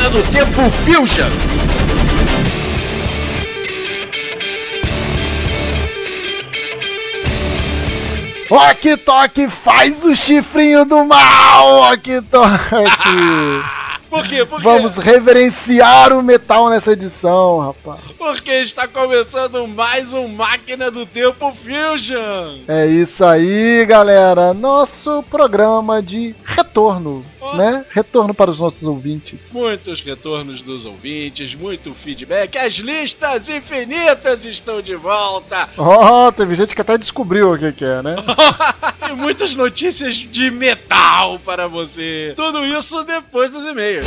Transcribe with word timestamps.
Máquina 0.00 0.10
do 0.10 0.22
Tempo 0.30 0.70
Fusion. 0.70 1.28
Ok 8.50 8.96
Tok 8.96 9.48
faz 9.48 10.02
o 10.04 10.16
chifrinho 10.16 10.86
do 10.86 11.04
mal, 11.04 11.92
Ok 11.92 12.22
Tok. 12.30 12.48
Por 14.10 14.26
quê? 14.26 14.44
Por 14.44 14.56
quê? 14.56 14.64
Vamos 14.64 14.96
reverenciar 14.96 16.12
o 16.12 16.20
metal 16.20 16.68
nessa 16.68 16.92
edição, 16.92 17.60
rapaz. 17.60 18.00
Porque 18.18 18.50
está 18.54 18.88
começando 18.88 19.68
mais 19.68 20.12
um 20.12 20.26
Máquina 20.26 20.90
do 20.90 21.06
Tempo 21.06 21.54
Fusion. 21.62 22.58
É 22.66 22.86
isso 22.86 23.24
aí, 23.24 23.86
galera. 23.86 24.52
Nosso 24.52 25.22
programa 25.30 26.02
de 26.02 26.34
retorno, 26.44 26.69
Oh. 26.72 27.56
né? 27.56 27.84
Retorno 27.90 28.32
para 28.32 28.50
os 28.50 28.60
nossos 28.60 28.82
ouvintes. 28.82 29.52
Muitos 29.52 30.00
retornos 30.00 30.62
dos 30.62 30.84
ouvintes, 30.84 31.54
muito 31.54 31.92
feedback. 31.94 32.56
As 32.56 32.74
listas 32.74 33.48
infinitas 33.48 34.44
estão 34.44 34.80
de 34.80 34.94
volta. 34.94 35.68
Oh, 35.76 36.30
teve 36.32 36.54
gente 36.54 36.74
que 36.74 36.80
até 36.80 36.96
descobriu 36.96 37.52
o 37.52 37.58
que, 37.58 37.72
que 37.72 37.84
é, 37.84 38.02
né? 38.02 38.16
e 39.10 39.12
muitas 39.14 39.54
notícias 39.54 40.14
de 40.16 40.50
metal 40.50 41.38
para 41.44 41.66
você. 41.66 42.32
Tudo 42.36 42.64
isso 42.64 43.02
depois 43.04 43.50
dos 43.50 43.64
e-mails. 43.66 44.06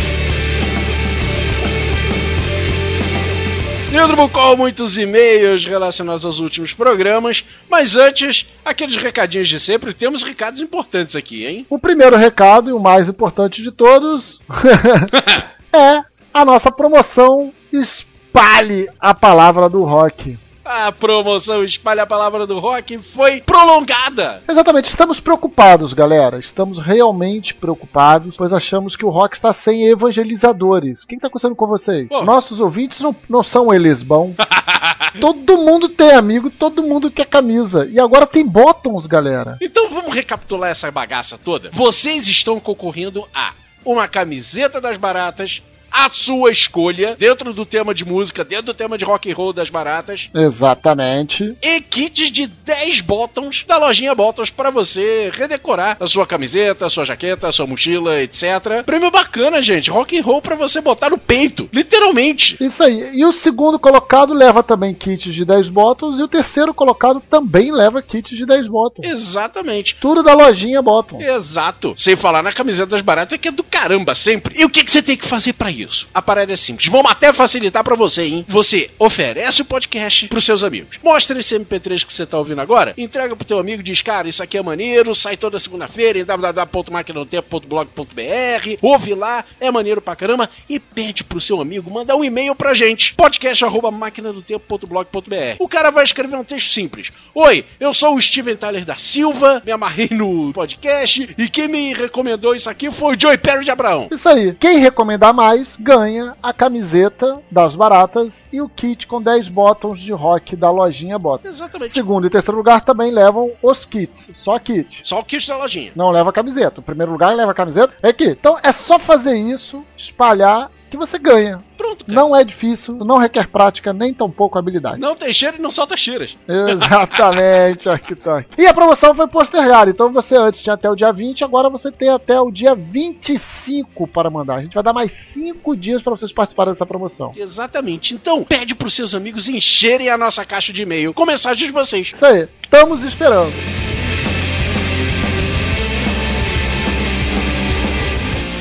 Leandro 3.94 4.18
Bucol, 4.18 4.58
muitos 4.58 4.98
e-mails 4.98 5.66
relacionados 5.66 6.26
aos 6.26 6.40
últimos 6.40 6.74
programas, 6.74 7.46
mas 7.70 7.96
antes, 7.96 8.44
aqueles 8.66 8.96
recadinhos 8.96 9.48
de 9.48 9.60
sempre, 9.60 9.94
temos 9.94 10.24
recados 10.24 10.60
importantes 10.60 11.16
aqui, 11.16 11.46
hein? 11.46 11.64
O 11.70 11.78
primeiro 11.78 12.18
recado 12.18 12.72
e 12.72 12.74
o 12.74 12.80
mais 12.80 13.08
importante 13.08 13.62
de 13.62 13.72
todos 13.72 14.42
é 15.72 16.02
a 16.34 16.44
nossa 16.44 16.72
promoção 16.72 17.54
Espalhe 17.72 18.90
a 19.00 19.14
Palavra 19.14 19.70
do 19.70 19.84
Rock. 19.84 20.40
A 20.66 20.94
promoção 20.94 21.62
Espalha 21.62 22.04
a 22.04 22.08
Palavra 22.08 22.48
do 22.48 22.58
Rock 22.58 22.98
foi 23.00 23.42
prolongada. 23.42 24.42
Exatamente, 24.48 24.86
estamos 24.86 25.20
preocupados, 25.20 25.92
galera. 25.92 26.40
Estamos 26.40 26.80
realmente 26.80 27.54
preocupados, 27.54 28.38
pois 28.38 28.54
achamos 28.54 28.96
que 28.96 29.06
o 29.06 29.10
rock 29.10 29.36
está 29.36 29.52
sem 29.52 29.88
evangelizadores. 29.88 31.04
O 31.04 31.08
que 31.08 31.16
está 31.16 31.28
acontecendo 31.28 31.56
com 31.56 31.68
vocês? 31.68 32.08
Pô. 32.08 32.24
Nossos 32.24 32.62
ouvintes 32.62 33.02
não, 33.02 33.14
não 33.30 33.44
são 33.44 33.74
eles 33.74 34.02
bons. 34.02 34.36
todo 35.20 35.58
mundo 35.58 35.90
tem 35.90 36.12
amigo, 36.12 36.50
todo 36.50 36.82
mundo 36.82 37.12
quer 37.12 37.26
camisa. 37.26 37.86
E 37.92 38.00
agora 38.00 38.26
tem 38.26 38.48
bottoms, 38.48 39.06
galera. 39.06 39.58
Então 39.62 39.90
vamos 39.90 40.14
recapitular 40.14 40.70
essa 40.70 40.90
bagaça 40.90 41.38
toda. 41.38 41.72
Vocês 41.74 42.26
estão 42.28 42.58
concorrendo 42.60 43.28
a 43.36 43.54
uma 43.84 44.08
camiseta 44.08 44.80
das 44.80 44.96
baratas, 44.96 45.62
a 45.94 46.10
sua 46.10 46.52
escolha, 46.52 47.16
dentro 47.18 47.54
do 47.54 47.66
tema 47.66 47.94
de 47.94 48.04
música, 48.04 48.44
dentro 48.44 48.66
do 48.66 48.74
tema 48.74 48.98
de 48.98 49.06
rock 49.06 49.32
and 49.32 49.36
roll 49.36 49.54
das 49.54 49.70
baratas, 49.70 50.28
Exatamente. 50.36 51.56
e 51.62 51.80
kits 51.82 52.32
de 52.32 52.48
10 52.48 53.02
bottoms 53.02 53.64
da 53.68 53.78
lojinha 53.78 54.16
Bottoms 54.16 54.50
para 54.50 54.72
você 54.72 55.32
redecorar 55.34 55.98
a 56.00 56.08
sua 56.08 56.26
camiseta, 56.26 56.88
a 56.88 56.90
sua 56.90 57.06
jaqueta, 57.06 57.48
a 57.48 57.52
sua 57.52 57.68
mochila, 57.68 58.22
etc. 58.22 58.84
Prêmio 58.86 59.12
bacana, 59.12 59.62
gente. 59.62 59.92
Rock 59.92 60.18
and 60.18 60.24
roll 60.24 60.42
para 60.42 60.56
você 60.56 60.82
botar 60.82 61.12
no 61.12 61.18
peito, 61.18 61.70
literalmente. 61.72 62.58
Isso 62.60 62.82
aí. 62.84 63.12
E 63.14 63.26
o 63.26 63.34
segundo 63.34 63.78
colocado 63.78 64.34
leva 64.34 64.64
também 64.64 64.94
kits 64.94 65.34
de 65.34 65.46
10 65.46 65.70
bottoms. 65.70 66.20
E 66.20 66.24
o 66.24 66.28
terceiro 66.28 66.74
colocado 66.74 67.22
também 67.22 67.72
leva 67.72 68.02
kits 68.02 68.36
de 68.36 68.46
10 68.46 68.68
bottoms. 68.68 69.10
Exatamente. 69.10 69.96
Tudo 70.00 70.24
da 70.24 70.34
lojinha 70.34 70.82
bottom. 70.82 71.22
Exato. 71.22 71.94
Sem 71.98 72.16
falar 72.16 72.42
na 72.42 72.52
camiseta 72.52 72.88
das 72.88 73.02
baratas 73.02 73.40
que 73.40 73.48
é 73.48 73.52
do 73.52 73.64
caramba 73.64 74.16
sempre. 74.16 74.60
E 74.60 74.66
o 74.66 74.70
que, 74.70 74.84
que 74.84 74.92
você 74.92 75.02
tem 75.02 75.18
que 75.18 75.28
fazer 75.28 75.54
pra 75.54 75.72
isso? 75.72 75.83
A 76.14 76.22
parada 76.22 76.54
é 76.54 76.58
simples. 76.58 76.88
Vamos 76.88 77.12
até 77.12 77.34
facilitar 77.34 77.84
pra 77.84 77.96
você, 77.96 78.24
hein? 78.24 78.46
Você 78.48 78.90
oferece 78.98 79.62
o 79.62 79.66
podcast 79.66 80.28
pros 80.28 80.46
seus 80.46 80.64
amigos. 80.64 80.98
Mostra 81.04 81.38
esse 81.40 81.56
MP3 81.56 82.06
que 82.06 82.14
você 82.14 82.26
tá 82.26 82.38
ouvindo 82.38 82.62
agora, 82.62 82.94
entrega 82.98 83.36
pro 83.36 83.46
teu 83.46 83.60
amigo 83.60 83.84
diz, 83.84 84.02
cara, 84.02 84.30
isso 84.30 84.42
aqui 84.42 84.58
é 84.58 84.62
maneiro, 84.62 85.14
sai 85.16 85.36
toda 85.38 85.60
segunda-feira 85.60 86.20
em 86.20 86.26
www.maquinotempo.blog.br, 86.26 88.78
ouve 88.82 89.14
lá, 89.14 89.46
é 89.60 89.70
maneiro 89.70 90.02
pra 90.02 90.16
caramba, 90.16 90.50
e 90.70 90.80
pede 90.80 91.24
pro 91.24 91.42
seu 91.42 91.62
amigo 91.62 91.92
mandar 91.92 92.16
um 92.16 92.24
e-mail 92.24 92.56
pra 92.56 92.74
gente, 92.74 93.14
podcast.maquinadotempo.blog.br. 93.16 95.58
O 95.60 95.68
cara 95.68 95.92
vai 95.92 96.04
escrever 96.04 96.38
um 96.38 96.44
texto 96.44 96.72
simples. 96.72 97.12
Oi, 97.36 97.64
eu 97.80 97.94
sou 97.94 98.16
o 98.16 98.22
Steven 98.22 98.56
Tyler 98.56 98.86
da 98.86 98.96
Silva, 98.96 99.62
me 99.66 99.72
amarrei 99.72 100.10
no 100.12 100.52
podcast, 100.54 101.36
e 101.38 101.50
quem 101.50 101.68
me 101.68 101.94
recomendou 101.94 102.56
isso 102.56 102.70
aqui 102.70 102.92
foi 102.92 103.16
o 103.16 103.20
Joey 103.20 103.38
Perry 103.38 103.66
de 103.66 103.72
Abraão. 103.72 104.08
Isso 104.12 104.30
aí. 104.30 104.56
Quem 104.60 104.80
recomendar 104.80 105.34
mais 105.34 105.73
ganha 105.80 106.36
a 106.42 106.54
camiseta 106.54 107.42
das 107.50 107.76
baratas 107.76 108.46
e 108.52 108.62
o 108.62 108.70
kit 108.70 109.08
com 109.08 109.22
10 109.22 109.48
bottoms 109.50 110.00
de 110.00 110.12
rock 110.12 110.56
da 110.56 110.70
lojinha 110.70 111.20
Bottom. 111.20 111.48
Exatamente. 111.48 111.92
Segundo 111.92 112.28
e 112.28 112.30
terceiro 112.30 112.58
lugar 112.58 112.82
também 112.82 113.12
levam 113.12 113.52
os 113.62 113.86
kits. 113.86 114.30
Só 114.36 114.58
kit. 114.60 115.02
Só 115.04 115.20
o 115.20 115.26
kit 115.26 115.48
da 115.48 115.58
lojinha. 115.58 115.92
Não 115.96 116.12
leva 116.12 116.34
camiseta. 116.34 116.80
O 116.80 116.84
primeiro 116.84 117.12
lugar 117.12 117.36
leva 117.36 117.54
camiseta. 117.54 117.94
É 118.02 118.10
aqui. 118.10 118.30
Então 118.30 118.58
é 118.62 118.72
só 118.72 118.98
fazer 119.00 119.36
isso, 119.36 119.84
espalhar, 119.98 120.70
que 120.94 120.98
você 120.98 121.18
ganha. 121.18 121.60
Pronto, 121.76 122.06
cara. 122.06 122.16
Não 122.16 122.36
é 122.36 122.44
difícil, 122.44 122.94
não 122.94 123.18
requer 123.18 123.48
prática, 123.48 123.92
nem 123.92 124.14
tampouco 124.14 124.60
habilidade. 124.60 125.00
Não 125.00 125.16
tem 125.16 125.34
cheiro 125.34 125.58
e 125.58 125.62
não 125.62 125.72
solta 125.72 125.98
cheiras. 125.98 126.38
Exatamente, 126.48 127.90
Arquitok. 127.90 128.46
E 128.58 128.68
a 128.68 128.74
promoção 128.74 129.16
foi 129.16 129.28
postergada, 129.28 129.90
então 129.90 130.14
você 130.14 130.38
antes 130.38 130.62
tinha 130.62 130.76
até 130.76 130.88
o 130.90 130.96
dia 130.96 131.12
20, 131.12 131.44
agora 131.44 131.68
você 131.68 131.92
tem 131.92 132.10
até 132.10 132.40
o 132.40 132.52
dia 132.52 132.76
25 132.76 134.08
para 134.08 134.30
mandar. 134.30 134.58
A 134.58 134.62
gente 134.62 134.76
vai 134.76 134.84
dar 134.84 134.94
mais 134.94 135.12
5 135.12 135.76
dias 135.76 136.02
para 136.04 136.12
vocês 136.12 136.32
participarem 136.32 136.74
dessa 136.74 136.86
promoção. 136.86 137.32
Exatamente. 137.36 138.14
Então, 138.14 138.44
pede 138.44 138.76
pros 138.76 138.94
seus 138.94 139.16
amigos 139.16 139.50
encherem 139.50 140.10
a 140.10 140.18
nossa 140.18 140.46
caixa 140.46 140.72
de 140.72 140.84
e-mail 140.84 141.12
com 141.12 141.26
mensagens 141.26 141.68
de 141.68 141.74
vocês. 141.74 142.12
Isso 142.14 142.26
aí, 142.26 142.48
estamos 142.62 143.04
esperando. 143.04 143.52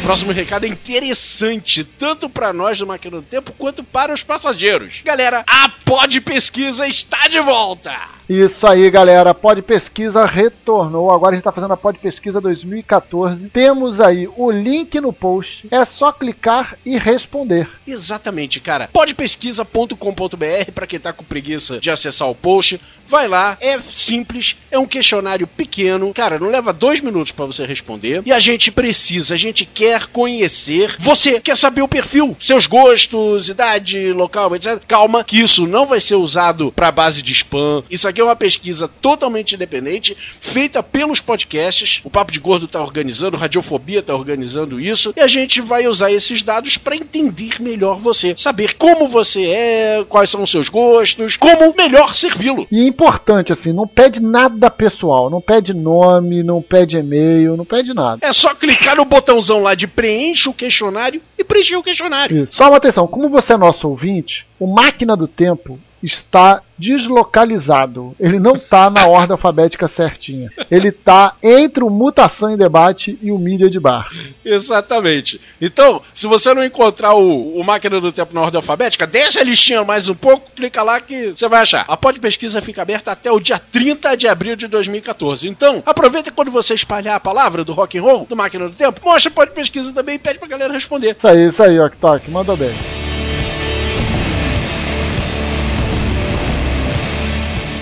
Próximo 0.03 0.33
recado 0.33 0.67
é 0.67 0.69
interessante, 0.69 1.85
tanto 1.85 2.29
para 2.29 2.53
nós 2.53 2.77
do 2.77 2.87
Máquina 2.87 3.19
do 3.19 3.23
Tempo 3.23 3.53
quanto 3.57 3.85
para 3.85 4.13
os 4.13 4.23
passageiros. 4.25 5.01
Galera, 5.05 5.45
a 5.47 5.69
Pod 5.69 6.21
Pesquisa 6.21 6.89
está 6.89 7.29
de 7.29 7.41
volta! 7.41 7.97
Isso 8.28 8.66
aí, 8.66 8.91
galera. 8.91 9.34
Pod 9.34 9.60
Pesquisa 9.62 10.25
retornou. 10.25 11.10
Agora 11.10 11.31
a 11.31 11.34
gente 11.34 11.41
está 11.41 11.53
fazendo 11.53 11.75
a 11.75 11.77
Pod 11.77 11.99
Pesquisa 11.99 12.41
2014. 12.41 13.49
Temos 13.49 14.00
aí 14.00 14.28
o 14.37 14.50
link 14.50 15.00
no 15.00 15.12
post. 15.12 15.66
É 15.71 15.84
só 15.84 16.12
clicar 16.12 16.77
e 16.84 16.99
responder. 16.99 17.69
Exatamente, 17.87 18.60
cara. 18.60 18.88
Podpesquisa.com.br 18.93 20.72
para 20.75 20.87
quem 20.87 20.99
tá 20.99 21.12
com 21.12 21.25
preguiça 21.25 21.78
de 21.78 21.91
acessar 21.91 22.28
o 22.28 22.34
post. 22.34 22.81
Vai 23.09 23.28
lá, 23.28 23.59
é 23.60 23.78
simples, 23.78 24.56
é 24.71 24.78
um 24.78 24.87
questionário 24.87 25.47
pequeno. 25.47 26.15
Cara, 26.15 26.39
não 26.39 26.49
leva 26.49 26.72
dois 26.72 27.00
minutos 27.00 27.31
para 27.31 27.44
você 27.44 27.66
responder. 27.66 28.22
E 28.25 28.33
a 28.33 28.39
gente 28.39 28.72
precisa, 28.72 29.34
a 29.34 29.37
gente 29.37 29.66
quer 29.66 30.06
conhecer 30.06 30.97
você, 30.99 31.39
quer 31.39 31.59
saber 31.59 31.83
o 31.83 31.89
perfil, 31.89 32.34
seus 32.41 32.66
gostos, 32.66 33.50
idade, 33.50 34.12
local, 34.12 34.56
etc. 34.56 34.81
Calma, 34.89 35.25
que 35.25 35.41
isso 35.41 35.66
não 35.66 35.84
vai 35.84 36.00
ser 36.00 36.15
usado 36.15 36.72
para 36.72 36.91
base 36.91 37.21
de 37.21 37.33
spam. 37.33 37.83
Isso 37.91 38.09
aqui 38.12 38.21
é 38.21 38.25
uma 38.25 38.37
pesquisa 38.37 38.89
totalmente 39.00 39.55
independente, 39.55 40.17
feita 40.41 40.83
pelos 40.83 41.21
podcasts. 41.21 42.00
O 42.05 42.11
Papo 42.11 42.31
de 42.31 42.39
Gordo 42.39 42.69
tá 42.69 42.81
organizando, 42.81 43.37
Radiofobia 43.37 44.03
tá 44.03 44.15
organizando 44.15 44.78
isso. 44.78 45.12
E 45.17 45.21
a 45.21 45.27
gente 45.27 45.61
vai 45.61 45.87
usar 45.87 46.12
esses 46.12 46.43
dados 46.43 46.77
para 46.77 46.95
entender 46.95 47.61
melhor 47.61 47.99
você, 47.99 48.34
saber 48.39 48.75
como 48.77 49.09
você 49.09 49.45
é, 49.47 50.05
quais 50.09 50.31
são 50.31 50.43
os 50.43 50.51
seus 50.51 50.69
gostos, 50.69 51.37
como 51.37 51.75
melhor 51.77 52.15
servi-lo. 52.15 52.67
E 52.71 52.83
é 52.83 52.87
importante, 52.87 53.53
assim, 53.53 53.72
não 53.72 53.87
pede 53.87 54.21
nada 54.21 54.71
pessoal. 54.71 55.31
Não 55.31 55.41
pede 55.41 55.75
nome, 55.75 56.43
não 56.43 56.61
pede 56.61 56.97
e-mail, 56.97 57.56
não 57.56 57.65
pede 57.65 57.95
nada. 57.95 58.19
É 58.21 58.33
só 58.33 58.55
clicar 58.55 58.97
no 58.97 59.05
botãozão 59.05 59.62
lá 59.62 59.75
de 59.75 59.87
preencha 59.87 60.51
o 60.51 60.55
questionário 60.55 61.21
e 61.39 61.42
preencher 61.42 61.77
o 61.77 61.83
questionário. 61.83 62.45
Isso. 62.45 62.57
Só 62.57 62.69
uma 62.69 62.77
atenção, 62.77 63.07
como 63.07 63.28
você 63.28 63.54
é 63.54 63.57
nosso 63.57 63.89
ouvinte, 63.89 64.47
o 64.59 64.66
Máquina 64.66 65.16
do 65.16 65.27
Tempo 65.27 65.78
está 66.03 66.63
deslocalizado. 66.77 68.15
Ele 68.19 68.41
não 68.41 68.57
está 68.57 68.91
na 68.91 69.07
ordem 69.07 69.33
alfabética 69.33 69.87
certinha. 69.87 70.51
Ele 70.71 70.89
está 70.89 71.37
entre 71.43 71.84
o 71.84 71.91
Mutação 71.91 72.51
em 72.51 72.57
Debate 72.57 73.16
e 73.22 73.31
o 73.31 73.39
Mídia 73.39 73.71
de 73.71 73.78
Bar. 73.78 74.09
Exatamente. 74.45 75.41
Então, 75.60 76.03
se 76.15 76.27
você 76.27 76.53
não 76.53 76.65
encontrar 76.65 77.15
o, 77.15 77.57
o 77.57 77.65
Máquina 77.65 78.01
do 78.01 78.13
Tempo 78.13 78.34
na 78.34 78.41
ordem 78.41 78.57
alfabética, 78.57 79.07
desce 79.07 79.39
a 79.39 79.45
listinha 79.45 79.84
mais 79.84 80.09
um 80.09 80.15
pouco, 80.15 80.51
clica 80.57 80.83
lá 80.83 81.01
que 81.01 81.31
você 81.31 81.47
vai 81.47 81.63
achar. 81.63 81.84
A 81.87 81.97
pesquisa 81.97 82.60
fica 82.60 82.83
aberta 82.83 83.13
até 83.13 83.31
o 83.31 83.39
dia 83.39 83.60
30 83.60 84.16
de 84.16 84.27
abril 84.27 84.57
de 84.57 84.66
2014. 84.66 85.48
Então, 85.48 85.83
aproveita 85.87 86.33
quando 86.33 86.51
você 86.51 86.75
espalhar 86.75 87.15
a 87.16 87.21
palavra 87.21 87.65
do 87.65 87.72
rock 87.72 87.97
and 87.97 88.03
roll, 88.03 88.27
do 88.28 88.37
Máquina 88.37 88.69
do 88.69 88.75
Tempo, 88.75 89.01
mostra 89.05 89.31
a 89.34 89.47
pesquisa 89.47 89.93
também 89.93 90.16
e 90.16 90.19
pede 90.19 90.39
pra 90.39 90.48
galera 90.48 90.72
responder. 90.72 91.15
Isso 91.16 91.28
aí, 91.28 91.48
isso 91.48 91.63
aí, 91.63 91.78
Ok 91.78 91.98
manda 92.31 92.57
bem. 92.57 93.02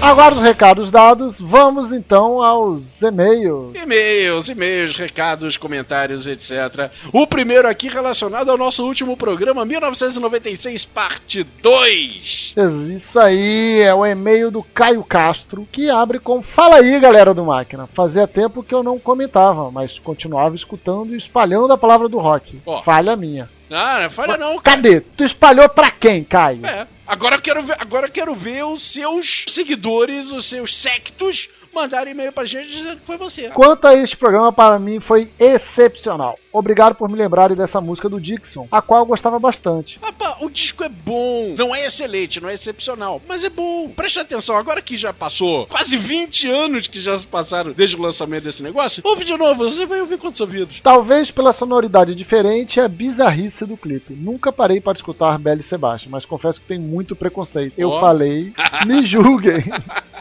Agora 0.03 0.35
os 0.35 0.41
recados 0.43 0.91
dados, 0.91 1.39
vamos 1.39 1.93
então 1.93 2.43
aos 2.43 3.03
e-mails. 3.03 3.75
E-mails, 3.75 4.49
e-mails, 4.49 4.97
recados, 4.97 5.59
comentários, 5.59 6.27
etc. 6.27 6.91
O 7.13 7.27
primeiro 7.27 7.69
aqui 7.69 7.87
relacionado 7.89 8.51
ao 8.51 8.57
nosso 8.57 8.83
último 8.85 9.15
programa, 9.15 9.65
1996, 9.65 10.87
parte 10.87 11.45
2. 11.63 12.55
Isso 12.97 13.21
aí, 13.21 13.81
é 13.83 13.95
o 13.95 14.07
e-mail 14.07 14.51
do 14.51 14.63
Caio 14.63 15.05
Castro, 15.05 15.69
que 15.71 15.91
abre 15.91 16.19
com 16.19 16.43
Fala 16.43 16.77
aí, 16.77 16.99
galera 16.99 17.35
do 17.35 17.45
Máquina. 17.45 17.87
Fazia 17.93 18.27
tempo 18.27 18.63
que 18.63 18.75
eu 18.75 18.83
não 18.83 18.99
comentava, 18.99 19.71
mas 19.71 19.99
continuava 19.99 20.57
escutando 20.57 21.13
e 21.13 21.19
espalhando 21.19 21.73
a 21.75 21.79
palavra 21.79 22.09
do 22.09 22.19
rock. 22.19 22.59
Ó. 22.65 22.83
Falha 22.83 23.15
minha. 23.17 23.51
Ah, 23.71 24.01
não 24.03 24.11
falha 24.11 24.37
não, 24.37 24.59
cara. 24.59 24.77
Cadê? 24.77 25.01
Tu 25.01 25.25
espalhou 25.25 25.69
pra 25.69 25.91
quem, 25.91 26.25
Caio? 26.25 26.67
É. 26.67 26.87
Agora 27.11 27.35
eu 27.35 27.43
quero 27.43 27.61
ver, 27.65 27.77
agora 27.77 28.07
eu 28.07 28.13
quero 28.13 28.33
ver 28.37 28.65
os 28.65 28.93
seus 28.93 29.45
seguidores, 29.49 30.31
os 30.31 30.49
seus 30.49 30.77
sectos 30.77 31.49
mandarem 31.73 32.13
e-mail 32.13 32.33
pra 32.33 32.45
gente 32.45 32.69
dizendo 32.69 32.97
que 33.01 33.07
foi 33.07 33.17
você. 33.17 33.49
Quanto 33.51 33.87
a 33.87 33.95
este 33.95 34.17
programa, 34.17 34.53
para 34.53 34.79
mim 34.79 35.01
foi 35.01 35.29
excepcional. 35.39 36.39
Obrigado 36.53 36.95
por 36.97 37.09
me 37.09 37.17
lembrarem 37.17 37.57
dessa 37.57 37.81
música 37.81 38.09
do 38.09 38.21
Dixon, 38.21 38.67
a 38.71 38.83
qual 38.83 39.01
eu 39.01 39.07
gostava 39.07 39.39
bastante. 39.39 39.99
Rapaz, 40.03 40.37
o 40.41 40.51
disco 40.51 40.83
é 40.83 40.89
bom. 40.89 41.55
Não 41.57 41.75
é 41.75 41.87
excelente, 41.87 42.41
não 42.41 42.49
é 42.49 42.55
excepcional, 42.55 43.23
mas 43.29 43.45
é 43.45 43.51
bom. 43.51 43.89
Presta 43.91 44.23
atenção, 44.23 44.57
agora 44.57 44.83
que 44.83 44.97
já 44.97 45.13
passou 45.13 45.67
quase 45.67 45.97
20 45.97 46.49
anos 46.51 46.87
que 46.89 47.01
já 47.01 47.17
se 47.17 47.27
passaram 47.27 47.73
desde 47.73 47.97
o 47.97 48.03
lançamento 48.03 48.45
desse 48.45 48.63
negócio, 48.63 49.03
ouve 49.05 49.25
de 49.25 49.37
novo, 49.37 49.71
você 49.71 49.87
vai 49.87 50.01
ouvir 50.01 50.19
quantos 50.19 50.41
ouvidos. 50.41 50.81
Talvez 50.83 51.31
pela 51.31 51.53
sonoridade 51.53 52.15
diferente 52.15 52.77
e 52.77 52.81
a 52.81 52.89
bizarrice 52.89 53.65
do 53.65 53.77
clipe. 53.77 54.15
Nunca 54.15 54.53
parei 54.53 54.81
para 54.81 54.97
escutar 54.97 55.39
Belle 55.39 55.63
Sebastian, 55.63 56.11
mas 56.11 56.25
confesso 56.25 56.61
que 56.61 56.67
tem 56.67 56.79
muito 56.79 57.15
preconceito. 57.15 57.75
Eu 57.79 57.91
Ó. 57.91 58.01
falei, 58.01 58.53
me 58.87 59.07
julguem. 59.07 59.65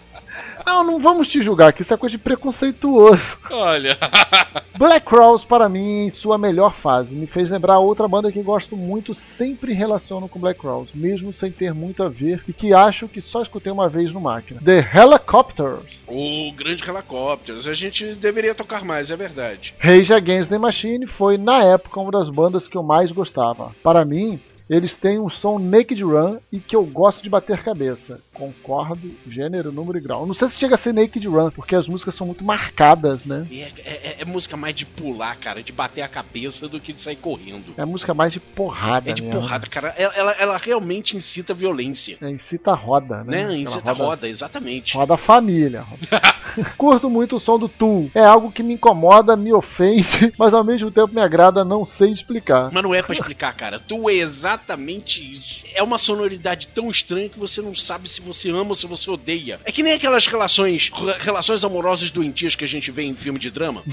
Não, 0.69 0.83
não 0.83 1.00
vamos 1.00 1.27
te 1.27 1.42
julgar, 1.42 1.74
que 1.74 1.81
isso 1.81 1.92
é 1.92 1.98
coisa 1.98 2.16
de 2.16 2.24
preconceituoso. 2.24 3.38
Olha. 3.50 3.98
Black 4.77 5.04
Crowes, 5.04 5.44
para 5.44 5.68
mim, 5.68 6.06
em 6.06 6.12
sua 6.12 6.38
melhor 6.38 6.75
fase, 6.75 7.16
me 7.16 7.25
fez 7.25 7.50
lembrar 7.50 7.80
outra 7.80 8.07
banda 8.07 8.31
que 8.31 8.42
gosto 8.44 8.77
muito, 8.77 9.16
sempre 9.16 9.74
relaciono 9.74 10.30
com 10.30 10.39
Black 10.39 10.60
Crowes, 10.60 10.89
mesmo 10.94 11.33
sem 11.33 11.51
ter 11.51 11.74
muito 11.74 12.04
a 12.04 12.07
ver 12.07 12.44
e 12.48 12.54
que 12.54 12.71
acho 12.71 13.07
que 13.07 13.19
só 13.19 13.42
escutei 13.42 13.71
uma 13.71 13.89
vez 13.89 14.13
no 14.13 14.21
máquina. 14.21 14.62
The 14.63 14.88
Helicopters. 14.94 16.04
o 16.07 16.51
grande 16.56 16.88
Helicópteros. 16.88 17.68
A 17.68 17.74
gente 17.74 18.13
deveria 18.13 18.54
tocar 18.54 18.86
mais, 18.86 19.10
é 19.10 19.16
verdade. 19.16 19.74
Rage 19.80 20.13
Against 20.13 20.51
the 20.51 20.60
Machine 20.60 21.07
foi, 21.07 21.38
na 21.39 21.63
época, 21.63 22.00
uma 22.00 22.12
das 22.12 22.30
bandas 22.30 22.68
que 22.68 22.77
eu 22.77 22.83
mais 22.83 23.12
gostava. 23.12 23.71
Para 23.81 24.06
mim, 24.06 24.39
eles 24.69 24.95
têm 24.95 25.19
um 25.19 25.30
som 25.30 25.57
Naked 25.57 26.04
Run 26.04 26.38
e 26.51 26.60
que 26.60 26.75
eu 26.75 26.83
gosto 26.86 27.24
de 27.24 27.30
bater 27.30 27.63
cabeça. 27.63 28.19
Concordo, 28.33 29.12
gênero, 29.27 29.71
número 29.71 29.98
e 29.98 30.01
grau. 30.01 30.25
Não 30.25 30.33
sei 30.33 30.48
se 30.48 30.57
chega 30.57 30.75
a 30.75 30.77
ser 30.77 30.94
Naked 30.94 31.27
Run, 31.27 31.50
porque 31.51 31.75
as 31.75 31.88
músicas 31.88 32.13
são 32.16 32.27
muito 32.27 32.44
marcadas, 32.44 33.25
né? 33.25 33.48
E 33.50 33.62
É, 33.62 33.71
é- 33.83 34.21
é 34.21 34.25
música 34.25 34.56
mais 34.56 34.75
de 34.75 34.86
pular, 34.86 35.36
cara, 35.38 35.62
de 35.63 35.71
bater 35.71 36.01
a 36.01 36.07
cabeça 36.07 36.68
do 36.68 36.80
que 36.80 36.94
de 36.94 37.01
sair 37.01 37.16
correndo. 37.16 37.74
É 37.77 37.83
música 37.86 38.13
mais 38.13 38.31
de 38.31 38.39
porrada, 38.39 39.10
É 39.10 39.13
de 39.13 39.21
mesmo. 39.21 39.39
porrada, 39.42 39.68
cara. 39.68 39.89
Ela, 39.98 40.13
ela- 40.13 40.31
ela 40.33 40.57
realmente 40.57 41.18
incita 41.18 41.54
violência. 41.54 42.18
É, 42.21 42.30
incita 42.30 42.71
a 42.71 42.75
roda, 42.75 43.24
né? 43.24 43.45
Né? 43.48 43.57
Incita 43.60 43.92
roda, 43.92 44.27
exatamente. 44.27 44.94
Roda 44.95 45.18
família. 45.18 45.83
Curto 46.77 47.09
muito 47.09 47.38
o 47.38 47.39
som 47.39 47.57
do 47.57 47.69
Tool. 47.69 48.09
É 48.13 48.23
algo 48.23 48.51
que 48.51 48.63
me 48.63 48.73
incomoda, 48.73 49.35
me 49.35 49.53
ofende, 49.53 50.33
mas 50.38 50.53
ao 50.53 50.63
mesmo 50.63 50.91
tempo 50.91 51.13
me 51.13 51.21
agrada, 51.21 51.63
não 51.63 51.85
sei 51.85 52.11
explicar. 52.11 52.69
Mas 52.71 52.83
não 52.83 52.94
é 52.94 53.01
pra 53.01 53.13
explicar, 53.15 53.53
cara. 53.53 53.79
Tu 53.79 54.09
é 54.09 54.15
exatamente 54.15 55.31
isso. 55.31 55.63
É 55.73 55.83
uma 55.83 55.97
sonoridade 55.97 56.67
tão 56.73 56.89
estranha 56.89 57.29
que 57.29 57.39
você 57.39 57.61
não 57.61 57.75
sabe 57.75 58.09
se 58.09 58.21
você 58.21 58.50
ama 58.50 58.69
ou 58.69 58.75
se 58.75 58.88
você 58.88 59.09
odeia. 59.09 59.59
É 59.65 59.71
que 59.71 59.83
nem 59.83 59.94
aquelas 59.94 60.25
relações 60.27 60.91
relações 61.19 61.63
amorosas 61.63 62.11
doentias 62.11 62.56
que 62.56 62.63
a 62.63 62.67
gente 62.67 62.91
vê 62.91 63.03
em 63.03 63.15
filme 63.15 63.39
de 63.39 63.50
drama. 63.50 63.83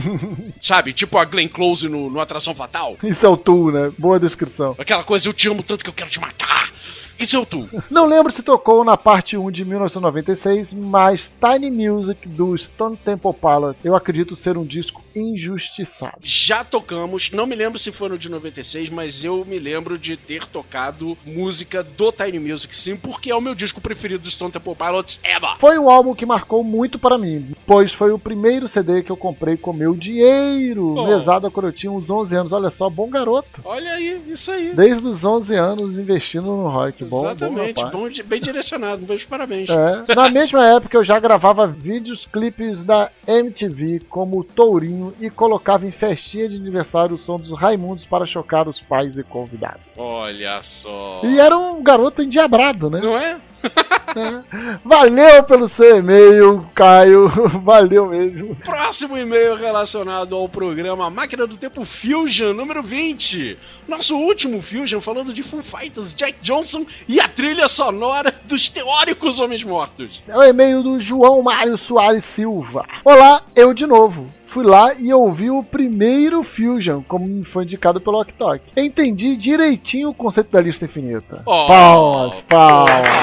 sabe? 0.62 0.92
Tipo 0.92 1.18
a 1.18 1.24
Glenn 1.24 1.48
Close 1.48 1.88
no, 1.88 2.10
no 2.10 2.20
Atração 2.20 2.54
Fatal. 2.54 2.96
Isso 3.02 3.24
é 3.24 3.28
o 3.28 3.36
Tool, 3.36 3.72
né? 3.72 3.92
Boa 3.98 4.18
descrição. 4.18 4.74
Aquela 4.78 5.04
coisa, 5.04 5.28
eu 5.28 5.32
te 5.32 5.48
amo 5.48 5.62
tanto 5.62 5.84
que 5.84 5.90
eu 5.90 5.94
quero 5.94 6.10
te 6.10 6.20
matar. 6.20 6.72
É 7.18 7.38
o 7.38 7.46
tu. 7.46 7.68
Não 7.90 8.06
lembro 8.06 8.30
se 8.32 8.42
tocou 8.42 8.84
na 8.84 8.96
parte 8.96 9.36
1 9.36 9.50
de 9.50 9.64
1996, 9.64 10.72
mas 10.72 11.30
Tiny 11.40 11.70
Music 11.70 12.28
do 12.28 12.56
Stone 12.56 12.96
Temple 12.96 13.32
Pilot 13.32 13.76
eu 13.84 13.96
acredito 13.96 14.36
ser 14.36 14.56
um 14.56 14.64
disco 14.64 15.02
injustiçado. 15.14 16.18
Já 16.22 16.64
tocamos, 16.64 17.30
não 17.30 17.46
me 17.46 17.54
lembro 17.54 17.78
se 17.78 17.90
foi 17.92 18.08
no 18.08 18.18
de 18.18 18.28
96, 18.28 18.90
mas 18.90 19.24
eu 19.24 19.44
me 19.46 19.58
lembro 19.58 19.98
de 19.98 20.16
ter 20.16 20.46
tocado 20.46 21.16
música 21.24 21.82
do 21.82 22.12
Tiny 22.12 22.38
Music 22.38 22.76
sim, 22.76 22.96
porque 22.96 23.30
é 23.30 23.34
o 23.34 23.40
meu 23.40 23.54
disco 23.54 23.80
preferido 23.80 24.24
do 24.24 24.30
Stone 24.30 24.52
Temple 24.52 24.74
Pilots 24.74 25.18
ever. 25.24 25.56
Foi 25.58 25.78
um 25.78 25.88
álbum 25.88 26.14
que 26.14 26.26
marcou 26.26 26.62
muito 26.62 26.98
para 26.98 27.16
mim, 27.18 27.54
pois 27.66 27.92
foi 27.92 28.12
o 28.12 28.18
primeiro 28.18 28.68
CD 28.68 29.02
que 29.02 29.10
eu 29.10 29.16
comprei 29.16 29.56
com 29.56 29.72
meu 29.72 29.94
dinheiro, 29.94 30.94
Oh. 30.96 31.06
mesada 31.06 31.50
quando 31.50 31.66
eu 31.66 31.72
tinha 31.72 31.90
uns 31.92 32.10
11 32.10 32.34
anos. 32.36 32.52
Olha 32.52 32.70
só, 32.70 32.88
bom 32.90 33.08
garoto. 33.08 33.60
Olha 33.64 33.92
aí, 33.92 34.20
isso 34.28 34.50
aí. 34.50 34.72
Desde 34.74 35.06
os 35.06 35.24
11 35.24 35.54
anos 35.54 35.96
investindo 35.96 36.46
no 36.46 36.68
rock. 36.68 37.05
Bom, 37.08 37.26
Exatamente, 37.26 37.74
bom, 37.74 37.90
bom, 37.90 38.08
bem 38.24 38.40
direcionado, 38.40 39.06
meus 39.06 39.24
parabéns. 39.24 39.68
É. 39.68 40.14
Na 40.14 40.30
mesma 40.30 40.66
época 40.66 40.96
eu 40.96 41.04
já 41.04 41.18
gravava 41.18 41.66
vídeos, 41.66 42.26
clipes 42.26 42.82
da 42.82 43.10
MTV 43.26 44.02
como 44.08 44.44
Tourinho 44.44 45.12
e 45.20 45.30
colocava 45.30 45.86
em 45.86 45.90
festinha 45.90 46.48
de 46.48 46.56
aniversário 46.56 47.16
o 47.16 47.18
som 47.18 47.38
dos 47.38 47.56
Raimundos 47.56 48.04
para 48.04 48.26
chocar 48.26 48.68
os 48.68 48.80
pais 48.80 49.16
e 49.18 49.22
convidados. 49.22 49.80
Olha 49.96 50.60
só. 50.62 51.20
E 51.24 51.38
era 51.38 51.56
um 51.56 51.82
garoto 51.82 52.22
endiabrado, 52.22 52.90
né? 52.90 53.00
Não 53.00 53.16
é? 53.16 53.38
Valeu 54.84 55.42
pelo 55.44 55.68
seu 55.68 55.98
e-mail, 55.98 56.66
Caio. 56.74 57.28
Valeu 57.62 58.06
mesmo. 58.06 58.56
Próximo 58.56 59.16
e-mail 59.16 59.56
relacionado 59.56 60.34
ao 60.34 60.48
programa 60.48 61.10
Máquina 61.10 61.46
do 61.46 61.56
Tempo 61.56 61.84
Fusion, 61.84 62.52
número 62.52 62.82
20. 62.82 63.58
Nosso 63.88 64.16
último 64.16 64.62
Fusion 64.62 65.00
falando 65.00 65.32
de 65.32 65.42
Foo 65.42 65.62
Fighters, 65.62 66.14
Jack 66.14 66.38
Johnson 66.42 66.86
e 67.08 67.20
a 67.20 67.28
trilha 67.28 67.68
sonora 67.68 68.34
dos 68.44 68.68
teóricos 68.68 69.40
Homens 69.40 69.62
Mortos. 69.62 70.22
É 70.26 70.36
o 70.36 70.42
e-mail 70.42 70.82
do 70.82 70.98
João 70.98 71.42
Mário 71.42 71.76
Soares 71.76 72.24
Silva. 72.24 72.84
Olá, 73.04 73.42
eu 73.54 73.72
de 73.72 73.86
novo. 73.86 74.28
Fui 74.46 74.64
lá 74.64 74.94
e 74.94 75.12
ouvi 75.12 75.50
o 75.50 75.62
primeiro 75.62 76.42
Fusion, 76.42 77.02
como 77.06 77.44
foi 77.44 77.64
indicado 77.64 78.00
pelo 78.00 78.20
Ok 78.20 78.32
Entendi 78.76 79.36
direitinho 79.36 80.10
o 80.10 80.14
conceito 80.14 80.50
da 80.50 80.60
lista 80.60 80.84
infinita. 80.84 81.42
Oh. 81.44 81.66
palmas, 81.66 82.40
palmas, 82.42 82.90
palmas. 82.90 83.16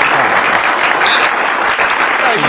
Isso 2.14 2.24
aí. 2.26 2.42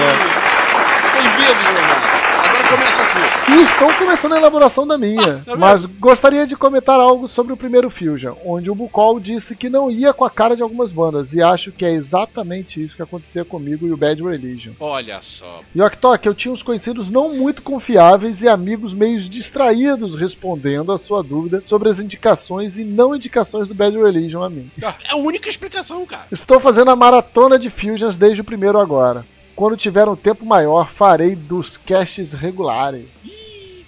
Bem-vindo, 1.15 1.62
Leonardo. 1.73 2.06
Agora 2.44 2.69
começa 2.69 3.03
a 3.03 3.06
sua. 3.11 3.53
E 3.53 3.53
estou 3.64 3.93
começando 3.94 4.32
a 4.34 4.38
elaboração 4.38 4.87
da 4.87 4.96
minha, 4.99 5.43
Ah, 5.46 5.56
mas 5.56 5.84
gostaria 5.84 6.46
de 6.46 6.56
comentar 6.56 7.00
algo 7.00 7.26
sobre 7.28 7.52
o 7.52 7.56
primeiro 7.56 7.90
Fusion, 7.90 8.34
onde 8.44 8.70
o 8.70 8.75
Bukol 8.75 9.18
disse 9.18 9.56
que 9.56 9.68
não 9.68 9.90
ia 9.90 10.12
com 10.12 10.25
a 10.25 10.30
cara 10.30 10.54
de 10.56 10.62
algumas 10.62 10.92
bandas, 10.92 11.33
e 11.33 11.42
acho 11.42 11.73
que 11.73 11.85
é 11.85 11.92
exatamente 11.92 12.83
isso 12.83 12.97
que 12.97 13.02
acontecia 13.02 13.44
comigo 13.44 13.87
e 13.87 13.92
o 13.92 13.97
Bad 13.97 14.23
Religion. 14.23 14.73
Olha 14.80 15.21
só. 15.23 15.61
E 15.75 15.80
Oktok, 15.80 16.26
eu 16.26 16.35
tinha 16.35 16.52
uns 16.52 16.62
conhecidos 16.62 17.11
não 17.11 17.35
muito 17.35 17.62
confiáveis 17.62 18.42
e 18.42 18.49
amigos 18.49 18.92
meio 18.92 19.18
distraídos 19.21 20.14
respondendo 20.14 20.92
a 20.92 20.99
sua 20.99 21.23
dúvida 21.23 21.62
sobre 21.64 21.88
as 21.88 21.99
indicações 21.99 22.76
e 22.78 22.85
não 22.85 23.14
indicações 23.14 23.68
do 23.68 23.75
Bad 23.75 23.97
Religion 23.97 24.42
a 24.42 24.50
mim. 24.50 24.71
É 24.80 25.12
a 25.12 25.16
única 25.16 25.49
explicação, 25.49 26.04
cara. 26.06 26.26
Estou 26.30 26.59
fazendo 26.61 26.90
a 26.90 26.97
maratona 26.97 27.59
de 27.59 27.71
Fusions 27.71 28.16
desde 28.16 28.40
o 28.40 28.44
primeiro 28.44 28.78
agora. 28.78 29.25
Quando 29.54 29.76
tiver 29.76 30.09
um 30.09 30.16
tempo 30.16 30.44
maior, 30.44 30.90
farei 30.90 31.37
dos 31.37 31.76
casts 31.76 32.33
regulares. 32.33 33.21
Ih, 33.25 33.30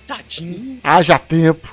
tadinho. 0.06 0.78
Haja 0.82 1.18
tempo. 1.18 1.68